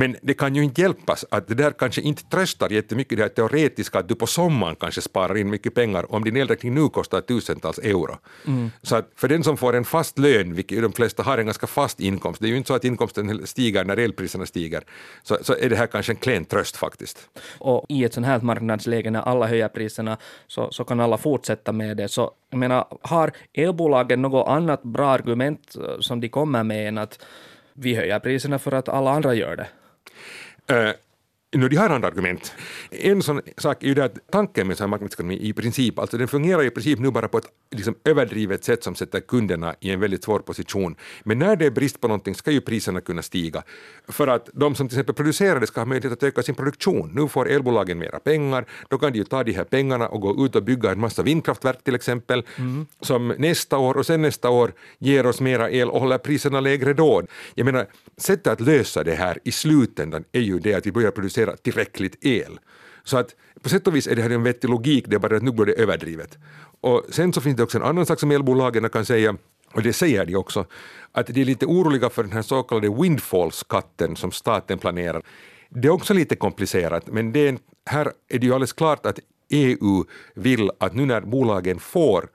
Men 0.00 0.16
det 0.22 0.34
kan 0.34 0.54
ju 0.54 0.62
inte 0.64 0.80
hjälpas 0.80 1.24
att 1.30 1.48
det 1.48 1.54
där 1.54 1.70
kanske 1.70 2.00
inte 2.00 2.22
tröstar 2.22 2.70
jättemycket 2.70 3.18
det 3.18 3.22
här 3.24 3.28
teoretiska 3.28 3.98
att 3.98 4.08
du 4.08 4.14
på 4.14 4.26
sommaren 4.26 4.76
kanske 4.76 5.00
sparar 5.00 5.36
in 5.36 5.50
mycket 5.50 5.74
pengar 5.74 6.14
om 6.14 6.24
din 6.24 6.36
elräkning 6.36 6.74
nu 6.74 6.88
kostar 6.88 7.20
tusentals 7.20 7.78
euro. 7.78 8.18
Mm. 8.46 8.70
Så 8.82 8.96
att 8.96 9.12
för 9.16 9.28
den 9.28 9.44
som 9.44 9.56
får 9.56 9.76
en 9.76 9.84
fast 9.84 10.18
lön, 10.18 10.54
vilket 10.54 10.82
de 10.82 10.92
flesta 10.92 11.22
har 11.22 11.38
en 11.38 11.44
ganska 11.46 11.66
fast 11.66 12.00
inkomst, 12.00 12.40
det 12.40 12.46
är 12.46 12.50
ju 12.50 12.56
inte 12.56 12.66
så 12.66 12.74
att 12.74 12.84
inkomsten 12.84 13.46
stiger 13.46 13.84
när 13.84 13.96
elpriserna 13.96 14.46
stiger, 14.46 14.82
så, 15.22 15.38
så 15.42 15.54
är 15.54 15.70
det 15.70 15.76
här 15.76 15.86
kanske 15.86 16.12
en 16.12 16.16
klen 16.16 16.44
tröst 16.44 16.76
faktiskt. 16.76 17.28
Och 17.58 17.86
i 17.88 18.04
ett 18.04 18.14
sånt 18.14 18.26
här 18.26 18.40
marknadsläge 18.40 19.10
när 19.10 19.20
alla 19.20 19.46
höjer 19.46 19.68
priserna 19.68 20.16
så, 20.46 20.70
så 20.70 20.84
kan 20.84 21.00
alla 21.00 21.18
fortsätta 21.18 21.72
med 21.72 21.96
det. 21.96 22.08
Så 22.08 22.30
jag 22.50 22.58
menar, 22.58 22.86
har 23.02 23.32
elbolagen 23.54 24.22
något 24.22 24.48
annat 24.48 24.82
bra 24.82 25.08
argument 25.08 25.76
eh, 25.76 26.00
som 26.00 26.20
de 26.20 26.28
kommer 26.28 26.64
med 26.64 26.88
än 26.88 26.98
att 26.98 27.18
vi 27.72 27.94
höjer 27.94 28.18
priserna 28.18 28.58
för 28.58 28.72
att 28.72 28.88
alla 28.88 29.10
andra 29.10 29.34
gör 29.34 29.56
det? 29.56 29.66
Uh, 30.68 30.94
nu, 31.52 31.68
de 31.68 31.76
har 31.76 31.90
andra 31.90 32.08
argument. 32.08 32.54
En 32.90 33.22
sån 33.22 33.40
sak 33.56 33.82
är 33.82 33.86
ju 33.86 33.94
det 33.94 34.04
att 34.04 34.18
tanken 34.30 34.66
med 34.66 34.88
marknadsekonomi 34.88 35.38
i 35.40 35.52
princip, 35.52 35.98
alltså 35.98 36.18
den 36.18 36.28
fungerar 36.28 36.64
i 36.64 36.70
princip 36.70 36.98
nu 36.98 37.10
bara 37.10 37.28
på 37.28 37.38
ett 37.38 37.46
liksom 37.70 37.94
överdrivet 38.04 38.64
sätt 38.64 38.84
som 38.84 38.94
sätter 38.94 39.20
kunderna 39.20 39.74
i 39.80 39.90
en 39.90 40.00
väldigt 40.00 40.24
svår 40.24 40.40
position. 40.40 40.96
Men 41.24 41.38
när 41.38 41.56
det 41.56 41.66
är 41.66 41.70
brist 41.70 42.00
på 42.00 42.08
någonting 42.08 42.34
ska 42.34 42.50
ju 42.50 42.60
priserna 42.60 43.00
kunna 43.00 43.22
stiga. 43.22 43.62
För 44.08 44.28
att 44.28 44.48
de 44.52 44.74
som 44.74 44.88
till 44.88 44.98
exempel 44.98 45.14
producerar 45.14 45.60
det 45.60 45.66
ska 45.66 45.80
ha 45.80 45.86
möjlighet 45.86 46.12
att 46.12 46.22
öka 46.22 46.42
sin 46.42 46.54
produktion. 46.54 47.10
Nu 47.14 47.28
får 47.28 47.48
elbolagen 47.48 47.98
mera 47.98 48.18
pengar, 48.18 48.64
då 48.88 48.98
kan 48.98 49.12
de 49.12 49.18
ju 49.18 49.24
ta 49.24 49.44
de 49.44 49.52
här 49.52 49.64
pengarna 49.64 50.08
och 50.08 50.20
gå 50.20 50.46
ut 50.46 50.56
och 50.56 50.62
bygga 50.62 50.90
en 50.90 51.00
massa 51.00 51.22
vindkraftverk 51.22 51.84
till 51.84 51.94
exempel, 51.94 52.42
mm. 52.56 52.86
som 53.00 53.28
nästa 53.28 53.78
år 53.78 53.96
och 53.96 54.06
sen 54.06 54.22
nästa 54.22 54.50
år 54.50 54.72
ger 54.98 55.26
oss 55.26 55.40
mera 55.40 55.70
el 55.70 55.90
och 55.90 56.00
håller 56.00 56.18
priserna 56.18 56.60
lägre 56.60 56.92
då. 56.92 57.22
Jag 57.54 57.64
menar, 57.64 57.86
sättet 58.16 58.46
att 58.46 58.60
lösa 58.60 59.04
det 59.04 59.14
här 59.14 59.38
i 59.44 59.52
slutändan 59.52 60.24
är 60.32 60.40
ju 60.40 60.58
det 60.58 60.74
att 60.74 60.86
vi 60.86 60.92
börjar 60.92 61.10
producera 61.10 61.35
tillräckligt 61.62 62.24
el. 62.24 62.58
Så 63.04 63.18
att 63.18 63.34
på 63.62 63.68
sätt 63.68 63.86
och 63.86 63.96
vis 63.96 64.06
är 64.06 64.16
det 64.16 64.22
här 64.22 64.30
en 64.30 64.42
vettig 64.42 64.68
logik, 64.70 65.04
det 65.08 65.16
är 65.16 65.20
bara 65.20 65.36
att 65.36 65.42
nu 65.42 65.52
blir 65.52 65.66
det 65.66 65.72
överdrivet. 65.72 66.38
Och 66.80 67.02
sen 67.10 67.32
så 67.32 67.40
finns 67.40 67.56
det 67.56 67.62
också 67.62 67.78
en 67.78 67.84
annan 67.84 68.06
sak 68.06 68.20
som 68.20 68.30
elbolagen 68.30 68.88
kan 68.88 69.04
säga, 69.04 69.36
och 69.72 69.82
det 69.82 69.92
säger 69.92 70.26
de 70.26 70.36
också, 70.36 70.66
att 71.12 71.26
de 71.26 71.40
är 71.40 71.44
lite 71.44 71.66
oroliga 71.66 72.10
för 72.10 72.22
den 72.22 72.32
här 72.32 72.42
så 72.42 72.62
kallade 72.62 72.88
windfall-skatten 72.88 74.16
som 74.16 74.32
staten 74.32 74.78
planerar. 74.78 75.22
Det 75.68 75.88
är 75.88 75.92
också 75.92 76.14
lite 76.14 76.36
komplicerat, 76.36 77.06
men 77.06 77.32
det 77.32 77.48
är, 77.48 77.58
här 77.86 78.12
är 78.28 78.38
det 78.38 78.46
ju 78.46 78.52
alldeles 78.52 78.72
klart 78.72 79.06
att 79.06 79.18
EU 79.48 80.04
vill 80.34 80.70
att 80.78 80.94
nu 80.94 81.06
när 81.06 81.20
bolagen 81.20 81.78
får 81.78 82.28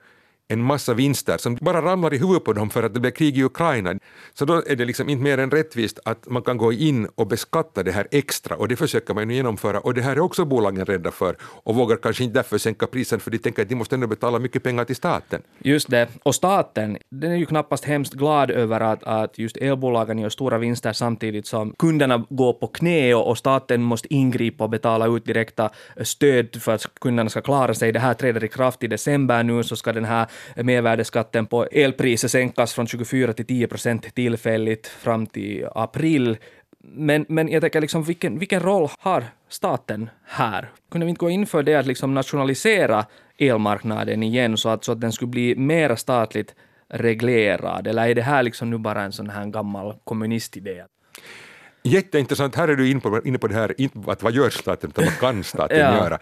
en 0.52 0.62
massa 0.62 0.94
vinster 0.94 1.38
som 1.38 1.54
bara 1.54 1.82
ramlar 1.82 2.14
i 2.14 2.18
huvudet 2.18 2.44
på 2.44 2.52
dem 2.52 2.70
för 2.70 2.82
att 2.82 2.94
det 2.94 3.00
blir 3.00 3.10
krig 3.10 3.38
i 3.38 3.44
Ukraina. 3.44 3.94
Så 4.34 4.44
då 4.44 4.62
är 4.66 4.76
det 4.76 4.84
liksom 4.84 5.08
inte 5.08 5.22
mer 5.22 5.38
än 5.38 5.50
rättvist 5.50 5.98
att 6.04 6.28
man 6.28 6.42
kan 6.42 6.56
gå 6.56 6.72
in 6.72 7.08
och 7.14 7.26
beskatta 7.26 7.82
det 7.82 7.92
här 7.92 8.06
extra 8.10 8.56
och 8.56 8.68
det 8.68 8.76
försöker 8.76 9.14
man 9.14 9.30
ju 9.30 9.36
genomföra 9.36 9.80
och 9.80 9.94
det 9.94 10.02
här 10.02 10.12
är 10.12 10.20
också 10.20 10.44
bolagen 10.44 10.86
rädda 10.86 11.10
för 11.10 11.36
och 11.42 11.74
vågar 11.74 11.96
kanske 11.96 12.24
inte 12.24 12.38
därför 12.38 12.58
sänka 12.58 12.86
prisen 12.86 13.20
för 13.20 13.30
de 13.30 13.38
tänker 13.38 13.62
att 13.62 13.68
de 13.68 13.74
måste 13.74 13.94
ändå 13.94 14.06
betala 14.06 14.38
mycket 14.38 14.62
pengar 14.62 14.84
till 14.84 14.96
staten. 14.96 15.42
Just 15.58 15.90
det, 15.90 16.08
och 16.22 16.34
staten 16.34 16.98
den 17.10 17.32
är 17.32 17.36
ju 17.36 17.46
knappast 17.46 17.84
hemskt 17.84 18.14
glad 18.14 18.50
över 18.50 18.80
att, 18.80 19.04
att 19.04 19.38
just 19.38 19.56
elbolagen 19.56 20.18
gör 20.18 20.28
stora 20.28 20.58
vinster 20.58 20.92
samtidigt 20.92 21.46
som 21.46 21.74
kunderna 21.78 22.26
går 22.28 22.52
på 22.52 22.66
knä 22.66 23.14
och, 23.14 23.28
och 23.28 23.38
staten 23.38 23.82
måste 23.82 24.14
ingripa 24.14 24.64
och 24.64 24.70
betala 24.70 25.06
ut 25.06 25.24
direkta 25.24 25.70
stöd 26.02 26.62
för 26.62 26.72
att 26.72 26.86
kunderna 27.00 27.30
ska 27.30 27.40
klara 27.40 27.74
sig. 27.74 27.92
Det 27.92 28.00
här 28.00 28.14
träder 28.14 28.44
i 28.44 28.48
kraft 28.48 28.82
i 28.82 28.86
december 28.86 29.42
nu 29.42 29.62
så 29.62 29.76
ska 29.76 29.92
den 29.92 30.04
här 30.04 30.26
mervärdesskatten 30.56 31.46
på 31.46 31.64
elpriser 31.64 32.28
sänkas 32.28 32.74
från 32.74 32.86
24 32.86 33.32
till 33.32 33.46
10 33.46 33.66
procent 33.66 34.14
tillfälligt 34.14 34.86
fram 34.86 35.26
till 35.26 35.68
april. 35.74 36.36
Men, 36.84 37.26
men 37.28 37.48
jag 37.48 37.60
tänker, 37.60 37.80
liksom, 37.80 38.02
vilken, 38.02 38.38
vilken 38.38 38.60
roll 38.60 38.88
har 38.98 39.24
staten 39.48 40.10
här? 40.24 40.70
Kunde 40.90 41.04
vi 41.04 41.10
inte 41.10 41.20
gå 41.20 41.30
in 41.30 41.46
för 41.46 41.62
det 41.62 41.74
att 41.74 41.86
liksom 41.86 42.14
nationalisera 42.14 43.06
elmarknaden 43.38 44.22
igen 44.22 44.56
så 44.56 44.68
att, 44.68 44.84
så 44.84 44.92
att 44.92 45.00
den 45.00 45.12
skulle 45.12 45.30
bli 45.30 45.54
mer 45.56 45.96
statligt 45.96 46.54
reglerad? 46.88 47.86
Eller 47.86 48.08
är 48.08 48.14
det 48.14 48.22
här 48.22 48.42
liksom 48.42 48.70
nu 48.70 48.78
bara 48.78 49.02
en 49.02 49.12
sån 49.12 49.30
här 49.30 49.46
gammal 49.46 49.94
kommunistidé? 50.04 50.84
Jätteintressant. 51.84 52.54
Här 52.54 52.68
är 52.68 52.76
du 52.76 52.90
inne 52.90 53.00
på, 53.00 53.20
inne 53.24 53.38
på 53.38 53.48
det 53.48 53.54
här, 53.54 53.74
att 54.06 54.22
vad 54.22 54.32
gör 54.32 54.50
staten, 54.50 54.90
utan 54.90 55.04
vad 55.04 55.18
kan 55.18 55.44
staten 55.44 55.78
ja. 55.80 55.96
göra? 55.96 56.18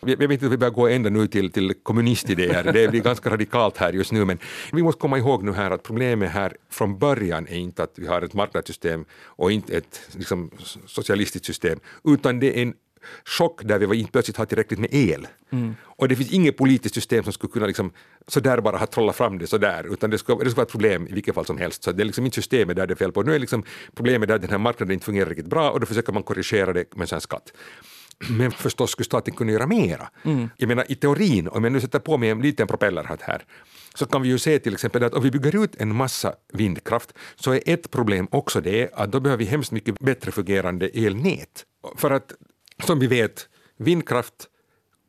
Jag 0.00 0.16
vet 0.16 0.30
inte 0.30 0.46
om 0.46 0.50
vi 0.50 0.56
börjar 0.56 0.72
gå 0.72 0.88
ända 0.88 1.10
nu 1.10 1.26
till, 1.26 1.52
till 1.52 1.74
kommunistidéer, 1.82 2.72
det 2.72 2.88
blir 2.88 3.00
ganska 3.00 3.30
radikalt 3.30 3.76
här 3.76 3.92
just 3.92 4.12
nu, 4.12 4.24
men 4.24 4.38
vi 4.72 4.82
måste 4.82 5.00
komma 5.00 5.18
ihåg 5.18 5.42
nu 5.42 5.52
här 5.52 5.70
att 5.70 5.82
problemet 5.82 6.30
här 6.30 6.56
från 6.70 6.98
början 6.98 7.46
är 7.48 7.56
inte 7.56 7.82
att 7.82 7.92
vi 7.94 8.06
har 8.06 8.22
ett 8.22 8.34
marknadssystem 8.34 9.04
och 9.12 9.52
inte 9.52 9.76
ett 9.76 10.00
liksom, 10.12 10.50
socialistiskt 10.86 11.46
system, 11.46 11.80
utan 12.04 12.40
det 12.40 12.58
är 12.58 12.62
en 12.62 12.74
chock 13.24 13.60
där 13.64 13.78
vi 13.78 13.98
inte 13.98 14.12
plötsligt 14.12 14.36
har 14.36 14.46
tillräckligt 14.46 14.80
med 14.80 14.94
el. 14.94 15.26
Mm. 15.52 15.74
Och 15.82 16.08
det 16.08 16.16
finns 16.16 16.32
inget 16.32 16.56
politiskt 16.56 16.94
system 16.94 17.24
som 17.24 17.32
skulle 17.32 17.52
kunna 17.52 17.66
liksom, 17.66 17.92
sådär 18.26 18.60
bara 18.60 18.76
ha 18.76 18.86
trollat 18.86 19.16
fram 19.16 19.38
det 19.38 19.46
sådär, 19.46 19.92
utan 19.92 20.10
det 20.10 20.18
ska, 20.18 20.34
det 20.34 20.50
ska 20.50 20.56
vara 20.56 20.66
ett 20.66 20.72
problem 20.72 21.06
i 21.08 21.12
vilket 21.12 21.34
fall 21.34 21.46
som 21.46 21.58
helst. 21.58 21.82
Så 21.82 21.92
det 21.92 22.02
är 22.02 22.04
liksom 22.04 22.24
inte 22.24 22.34
systemet 22.34 22.76
där 22.76 22.86
det 22.86 22.94
är 22.94 22.96
fel 22.96 23.12
på. 23.12 23.22
Nu 23.22 23.34
är 23.34 23.38
liksom 23.38 23.62
problemet 23.94 24.28
där 24.28 24.38
den 24.38 24.50
här 24.50 24.58
marknaden 24.58 24.92
inte 24.92 25.06
fungerar 25.06 25.28
riktigt 25.28 25.46
bra 25.46 25.70
och 25.70 25.80
då 25.80 25.86
försöker 25.86 26.12
man 26.12 26.22
korrigera 26.22 26.72
det 26.72 26.96
med 26.96 27.12
en 27.12 27.20
skatt. 27.20 27.52
Men 28.28 28.50
förstås 28.50 28.90
skulle 28.90 29.04
staten 29.04 29.34
kunna 29.34 29.52
göra 29.52 29.66
mera. 29.66 30.08
Mm. 30.22 30.48
Jag 30.56 30.68
menar 30.68 30.84
i 30.88 30.94
teorin, 30.94 31.48
om 31.48 31.64
jag 31.64 31.72
nu 31.72 31.80
sätter 31.80 31.98
på 31.98 32.18
mig 32.18 32.30
en 32.30 32.42
liten 32.42 32.66
propellerhatt 32.66 33.22
här, 33.22 33.44
så 33.94 34.06
kan 34.06 34.22
vi 34.22 34.28
ju 34.28 34.38
se 34.38 34.58
till 34.58 34.72
exempel 34.72 35.04
att 35.04 35.14
om 35.14 35.22
vi 35.22 35.30
bygger 35.30 35.64
ut 35.64 35.76
en 35.76 35.96
massa 35.96 36.34
vindkraft 36.52 37.12
så 37.36 37.54
är 37.54 37.60
ett 37.66 37.90
problem 37.90 38.28
också 38.30 38.60
det 38.60 38.90
att 38.94 39.12
då 39.12 39.20
behöver 39.20 39.44
vi 39.44 39.50
hemskt 39.50 39.72
mycket 39.72 39.98
bättre 39.98 40.30
fungerande 40.30 40.88
elnät. 40.88 41.64
För 41.96 42.10
att 42.10 42.32
som 42.86 42.98
vi 42.98 43.06
vet, 43.06 43.48
vindkraft 43.76 44.48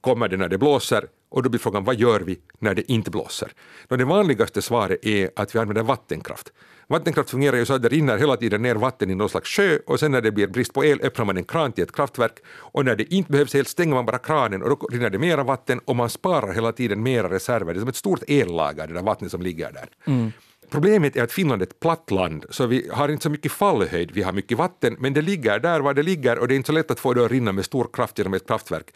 kommer 0.01 0.28
det 0.28 0.38
när 0.38 0.50
det 0.50 0.58
blåser 0.58 1.08
och 1.30 1.44
då 1.44 1.50
blir 1.50 1.60
frågan 1.60 1.84
vad 1.84 1.96
gör 1.96 2.20
vi 2.20 2.40
när 2.60 2.75
det 2.75 2.92
inte 2.92 3.12
blåser? 3.12 3.51
Då 3.88 3.96
det 3.96 4.06
vanligaste 4.06 4.62
svaret 4.62 5.06
är 5.06 5.30
att 5.36 5.56
vi 5.56 5.60
använder 5.60 5.84
vattenkraft. 5.84 6.54
Vattenkraft 6.88 7.30
fungerar 7.30 7.58
ju 7.58 7.66
så 7.66 7.74
att 7.74 7.82
det 7.82 7.90
rinner 7.90 8.18
hela 8.18 8.38
tiden 8.38 8.62
ner 8.62 8.75
vatten 8.75 9.10
i 9.10 9.16
någon 9.16 9.30
slags 9.30 9.50
sjö 9.50 9.80
och 9.86 10.00
sen 10.00 10.12
när 10.12 10.22
det 10.22 10.32
blir 10.32 10.48
brist 10.48 10.74
på 10.74 10.86
el 10.86 11.01
öppnar 11.01 11.25
man 11.25 11.38
en 11.38 11.44
kran 11.44 11.72
till 11.72 11.84
ett 11.84 11.92
kraftverk 11.92 12.40
och 12.48 12.86
när 12.86 12.96
det 12.96 13.13
inte 13.13 13.32
behövs 13.32 13.56
el 13.56 13.66
stänger 13.66 13.94
man 13.94 14.06
bara 14.06 14.18
kranen 14.18 14.63
och 14.63 14.70
då 14.70 14.88
rinner 14.92 15.10
det 15.10 15.20
mera 15.20 15.44
vatten 15.44 15.80
och 15.86 15.96
man 15.96 16.10
sparar 16.10 16.54
hela 16.54 16.72
tiden 16.72 17.04
mera 17.04 17.30
reserver. 17.30 17.74
Det 17.74 17.78
är 17.78 17.80
som 17.80 17.90
ett 17.90 17.96
stort 17.96 18.24
ellager, 18.28 18.88
det 18.88 18.94
där 18.94 19.01
vattnet 19.01 19.32
som 19.32 19.42
ligger 19.42 19.72
där. 19.72 19.90
Mm. 20.06 20.32
Problemet 20.72 21.16
är 21.16 21.24
att 21.24 21.32
Finland 21.32 21.62
är 21.62 21.66
ett 21.66 21.80
platt 21.80 22.12
land, 22.12 22.46
så 22.50 22.66
vi 22.66 22.90
har 22.94 23.10
inte 23.10 23.24
så 23.24 23.30
mycket 23.30 23.51
fallhöjd. 23.51 24.12
Vi 24.12 24.22
har 24.22 24.34
mycket 24.34 24.58
vatten, 24.58 24.96
men 25.00 25.13
det 25.13 25.22
ligger 25.22 25.60
där 25.60 25.80
var 25.80 25.94
det 25.94 26.04
ligger 26.04 26.40
och 26.40 26.48
det 26.48 26.54
är 26.54 26.56
inte 26.56 26.68
så 26.68 26.74
lätt 26.74 26.92
att 26.92 27.00
få 27.00 27.13
det 27.13 27.25
att 27.25 27.32
rinna 27.32 27.51
med 27.51 27.66
stor 27.66 27.90
kraft 27.94 28.18
genom 28.18 28.34
ett 28.34 28.48
kraftverk. 28.48 28.94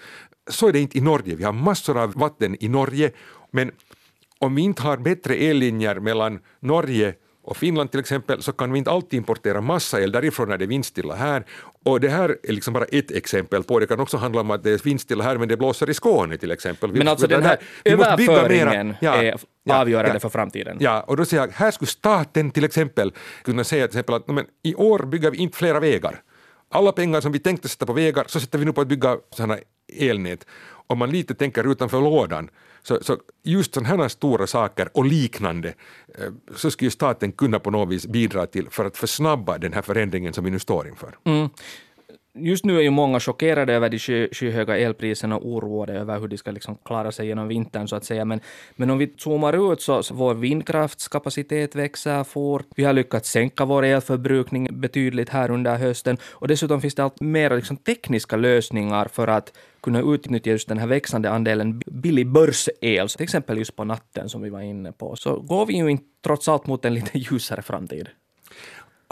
Så 0.50 0.68
är 0.68 0.74
det 0.74 0.80
inte 0.80 0.98
i 0.98 1.02
Norge. 1.02 1.36
Vi 1.36 1.44
har 1.44 1.54
massor 1.54 1.98
av 1.98 2.14
vatten 2.14 2.58
i 2.60 2.68
Norge, 2.68 3.12
men 3.52 3.72
om 4.40 4.56
vi 4.56 4.62
inte 4.62 4.82
har 4.82 4.98
bättre 4.98 5.36
ellinjer 5.36 6.00
mellan 6.00 6.40
Norge 6.60 7.14
och 7.46 7.58
Finland 7.58 7.92
till 7.92 8.00
exempel 8.00 8.44
så 8.44 8.52
kan 8.52 8.72
vi 8.72 8.78
inte 8.78 8.92
alltid 8.92 9.18
importera 9.18 9.62
massa 9.62 10.02
el 10.02 10.12
därifrån 10.12 10.50
när 10.50 10.58
det 10.58 10.66
är 10.66 10.68
vindstilla 10.68 11.16
här. 11.16 11.46
Och 11.86 12.00
det 12.00 12.10
här 12.10 12.38
är 12.44 12.54
liksom 12.54 12.74
bara 12.74 12.86
ett 12.86 13.12
exempel 13.12 13.64
på 13.64 13.80
det. 13.80 13.88
kan 13.88 14.00
också 14.00 14.18
handla 14.18 14.42
om 14.42 14.52
att 14.52 14.64
det 14.64 14.72
är 14.72 14.84
vindstilla 14.84 15.24
här 15.24 15.38
men 15.38 15.48
det 15.48 15.58
blåser 15.58 15.90
i 15.90 15.94
Skåne 15.94 16.38
till 16.38 16.52
exempel. 16.52 16.94
Men 16.94 17.08
alltså 17.08 17.28
den 17.28 17.44
här 17.44 17.58
överföringen 17.86 18.96
ja, 19.02 19.14
är 19.14 19.36
avgörande 19.70 20.14
ja, 20.14 20.20
för 20.20 20.30
framtiden. 20.30 20.78
Ja, 20.80 21.02
och 21.02 21.18
då 21.18 21.26
säger 21.26 21.44
jag, 21.44 21.52
här 21.54 21.72
skulle 21.72 21.90
staten 21.90 22.52
till 22.52 22.64
exempel 22.64 23.14
kunna 23.44 23.64
säga 23.64 23.88
till 23.88 24.00
exempel 24.00 24.16
att 24.16 24.28
men, 24.28 24.46
i 24.64 24.76
år 24.76 25.00
bygger 25.00 25.32
vi 25.32 25.38
inte 25.38 25.58
flera 25.58 25.80
vägar. 25.80 26.22
Alla 26.72 26.92
pengar 26.92 27.22
som 27.22 27.32
vi 27.32 27.40
tänkte 27.40 27.70
sätta 27.70 27.86
på 27.86 27.94
vägar 27.94 28.26
så 28.28 28.40
sätter 28.40 28.60
vi 28.60 28.66
nu 28.66 28.74
på 28.74 28.82
att 28.82 28.88
bygga 28.88 29.18
sådana 29.30 29.58
elnät. 29.94 30.46
Om 30.88 30.98
man 30.98 31.12
lite 31.12 31.36
tänker 31.36 31.72
utanför 31.72 32.02
lådan 32.02 32.50
så, 32.84 33.04
så 33.04 33.18
just 33.44 33.74
sådana 33.74 34.04
här 34.04 34.08
stora 34.08 34.48
saker 34.48 34.90
och 34.94 35.06
liknande 35.06 35.74
eh, 36.18 36.32
så 36.56 36.72
skulle 36.72 36.92
staten 36.92 37.32
kunna 37.32 37.60
på 37.60 37.72
något 37.72 37.90
vis 37.90 38.08
bidra 38.08 38.46
till 38.46 38.70
för 38.70 38.86
att 38.86 38.98
försnabba 38.98 39.58
den 39.58 39.74
här 39.74 39.82
förändringen 39.82 40.34
som 40.34 40.44
vi 40.44 40.52
nu 40.52 40.60
står 40.60 40.88
inför. 40.88 41.18
Mm. 41.24 41.50
Just 42.38 42.66
nu 42.66 42.78
är 42.78 42.82
ju 42.82 42.90
många 42.90 43.20
chockerade 43.20 43.74
över 43.74 43.90
de 43.90 44.00
sky, 44.00 44.28
skyhöga 44.32 44.78
elpriserna 44.78 45.38
och 45.38 45.46
oroade 45.46 45.94
över 45.94 46.20
hur 46.20 46.28
de 46.28 46.38
ska 46.38 46.52
liksom 46.52 46.78
klara 46.86 47.12
sig 47.12 47.28
genom 47.28 47.48
vintern 47.48 47.88
så 47.88 47.96
att 47.96 48.06
säga. 48.06 48.26
Men, 48.26 48.40
men 48.76 48.90
om 48.90 48.98
vi 48.98 49.14
zoomar 49.18 49.74
ut 49.74 49.82
så, 49.82 50.04
så 50.04 50.14
vår 50.14 50.34
vindkraftskapacitet 50.34 51.76
växer 51.76 52.24
fort. 52.24 52.66
Vi 52.76 52.84
har 52.84 52.94
lyckats 52.94 53.30
sänka 53.30 53.66
vår 53.66 53.86
elförbrukning 53.86 54.80
betydligt 54.80 55.30
här 55.30 55.52
under 55.52 55.78
hösten 55.78 56.18
och 56.32 56.48
dessutom 56.48 56.82
finns 56.82 56.96
det 56.96 57.04
allt 57.04 57.22
mer 57.22 57.56
liksom 57.56 57.78
tekniska 57.78 58.36
lösningar 58.36 59.08
för 59.08 59.28
att 59.28 59.54
kunna 59.82 60.02
utnyttja 60.02 60.50
just 60.50 60.68
den 60.68 60.78
här 60.78 60.88
växande 60.88 61.30
andelen 61.30 61.82
billig 61.86 62.28
börsel, 62.28 63.10
till 63.10 63.24
exempel 63.24 63.58
just 63.58 63.76
på 63.76 63.84
natten 63.84 64.30
som 64.30 64.42
vi 64.42 64.50
var 64.50 64.62
inne 64.62 64.92
på, 64.92 65.16
så 65.16 65.40
går 65.40 65.66
vi 65.66 65.74
ju 65.74 65.90
in, 65.92 66.00
trots 66.24 66.48
allt 66.48 66.68
mot 66.68 66.86
en 66.86 66.94
lite 66.94 67.18
ljusare 67.20 67.62
framtid. 67.62 68.10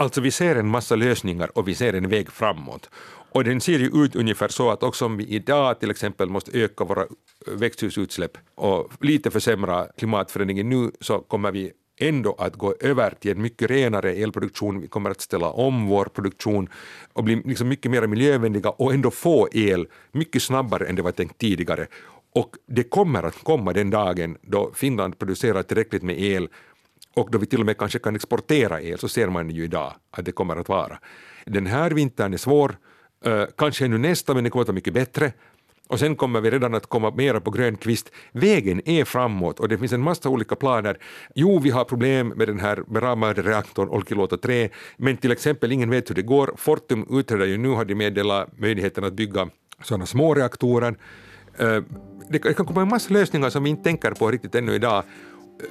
Alltså 0.04 0.20
vi 0.20 0.30
ser 0.30 0.56
en 0.56 0.68
massa 0.68 0.96
lösningar 0.96 1.58
och 1.58 1.68
vi 1.68 1.74
ser 1.74 1.92
en 1.92 2.08
väg 2.08 2.30
framåt. 2.30 2.90
Och 3.32 3.44
den 3.44 3.60
ser 3.60 3.78
ju 3.78 4.04
ut 4.04 4.16
ungefär 4.16 4.48
så 4.48 4.70
att 4.70 4.82
också 4.82 5.06
om 5.06 5.16
vi 5.16 5.24
idag 5.24 5.80
till 5.80 5.90
exempel 5.90 6.28
måste 6.28 6.58
öka 6.58 6.84
våra 6.84 7.02
eh, 7.02 7.08
växthusutsläpp 7.46 8.38
och 8.54 8.90
lite 9.00 9.30
försämra 9.30 9.86
klimatförändringen 9.98 10.68
nu 10.68 10.90
så 11.00 11.18
kommer 11.18 11.52
vi 11.52 11.72
ändå 12.00 12.34
att 12.38 12.54
gå 12.56 12.74
över 12.80 13.14
till 13.20 13.30
en 13.30 13.42
mycket 13.42 13.70
renare 13.70 14.12
elproduktion. 14.12 14.80
Vi 14.80 14.88
kommer 14.88 15.10
att 15.10 15.20
ställa 15.20 15.50
om 15.50 15.86
vår 15.86 16.04
produktion 16.04 16.68
och 17.12 17.24
bli 17.24 17.42
liksom 17.44 17.68
mycket 17.68 17.90
mer 17.90 18.06
miljövänliga 18.06 18.70
och 18.70 18.94
ändå 18.94 19.10
få 19.10 19.48
el 19.52 19.86
mycket 20.12 20.42
snabbare 20.42 20.86
än 20.86 20.96
det 20.96 21.02
var 21.02 21.12
tänkt 21.12 21.38
tidigare. 21.38 21.86
Och 22.34 22.56
det 22.66 22.82
kommer 22.82 23.22
att 23.22 23.44
komma 23.44 23.72
den 23.72 23.90
dagen 23.90 24.36
då 24.42 24.70
Finland 24.74 25.18
producerar 25.18 25.62
tillräckligt 25.62 26.02
med 26.02 26.20
el 26.20 26.48
och 27.16 27.30
då 27.30 27.38
vi 27.38 27.46
till 27.46 27.60
och 27.60 27.66
med 27.66 27.78
kanske 27.78 27.98
kan 27.98 28.14
exportera 28.14 28.80
el, 28.80 28.98
så 28.98 29.08
ser 29.08 29.28
man 29.28 29.50
ju 29.50 29.64
idag 29.64 29.94
att 30.10 30.24
det 30.24 30.32
kommer 30.32 30.56
att 30.56 30.68
vara. 30.68 30.98
Den 31.46 31.66
här 31.66 31.90
vintern 31.90 32.34
är 32.34 32.36
svår, 32.36 32.76
eh, 33.24 33.44
kanske 33.56 33.84
ännu 33.84 33.98
nästa, 33.98 34.34
men 34.34 34.44
det 34.44 34.50
kommer 34.50 34.62
att 34.62 34.68
vara 34.68 34.74
mycket 34.74 34.94
bättre. 34.94 35.32
Och 35.88 35.98
sen 35.98 36.16
kommer 36.16 36.40
vi 36.40 36.50
redan 36.50 36.74
att 36.74 36.86
komma 36.86 37.10
mera 37.10 37.40
på 37.40 37.50
grön 37.50 37.76
kvist. 37.76 38.10
Vägen 38.32 38.88
är 38.88 39.04
framåt 39.04 39.60
och 39.60 39.68
det 39.68 39.78
finns 39.78 39.92
en 39.92 40.00
massa 40.00 40.28
olika 40.28 40.56
planer. 40.56 40.98
Jo, 41.34 41.58
vi 41.58 41.70
har 41.70 41.84
problem 41.84 42.28
med 42.28 42.48
den 42.48 42.60
här 42.60 42.82
beramade 42.86 43.42
reaktorn 43.42 43.88
Olkiluoto 43.88 44.36
3, 44.36 44.68
men 44.96 45.16
till 45.16 45.32
exempel 45.32 45.72
ingen 45.72 45.90
vet 45.90 46.10
hur 46.10 46.14
det 46.14 46.22
går. 46.22 46.54
Fortum 46.56 47.06
utreder 47.10 47.46
ju 47.46 47.58
nu, 47.58 47.68
har 47.68 47.84
de 47.84 47.94
meddelat 47.94 48.58
möjligheten 48.58 49.04
att 49.04 49.12
bygga 49.12 49.48
sådana 49.82 50.06
små 50.06 50.34
reaktorer. 50.34 50.96
Eh, 51.58 51.82
det 52.28 52.38
kan 52.38 52.66
komma 52.66 52.82
en 52.82 52.88
massa 52.88 53.14
lösningar 53.14 53.50
som 53.50 53.64
vi 53.64 53.70
inte 53.70 53.82
tänker 53.82 54.10
på 54.10 54.30
riktigt 54.30 54.54
ännu 54.54 54.74
idag 54.74 55.04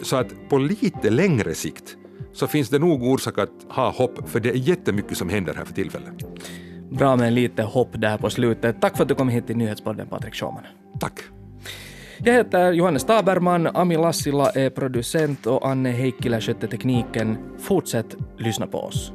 så 0.03 0.15
att 0.15 0.49
på 0.49 0.57
lite 0.57 1.09
längre 1.09 1.53
sikt 1.53 1.97
så 2.33 2.47
finns 2.47 2.69
det 2.69 2.79
nog 2.79 3.03
orsak 3.03 3.37
att 3.37 3.49
ha 3.69 3.91
hopp, 3.91 4.29
för 4.29 4.39
det 4.39 4.49
är 4.49 4.55
jättemycket 4.55 5.17
som 5.17 5.29
händer 5.29 5.53
här 5.53 5.65
för 5.65 5.73
tillfället. 5.73 6.13
Bra 6.91 7.15
med 7.15 7.33
lite 7.33 7.63
hopp 7.63 7.89
där 7.93 8.17
på 8.17 8.29
slutet. 8.29 8.81
Tack 8.81 8.97
för 8.97 9.03
att 9.03 9.09
du 9.09 9.15
kom 9.15 9.29
hit 9.29 9.47
till 9.47 9.57
Nyhetspodden, 9.57 10.07
Patrik 10.07 10.35
Schumann. 10.35 10.63
Tack. 10.99 11.19
Jag 12.17 12.33
heter 12.33 12.71
Johannes 12.71 13.03
Taberman, 13.03 13.67
Ami 13.67 13.97
Lassila 13.97 14.49
är 14.49 14.69
producent 14.69 15.47
och 15.47 15.67
Anne 15.67 15.91
Heikkilä 15.91 16.41
skötte 16.41 16.67
tekniken. 16.67 17.37
Fortsätt 17.59 18.15
lyssna 18.37 18.67
på 18.67 18.77
oss. 18.77 19.11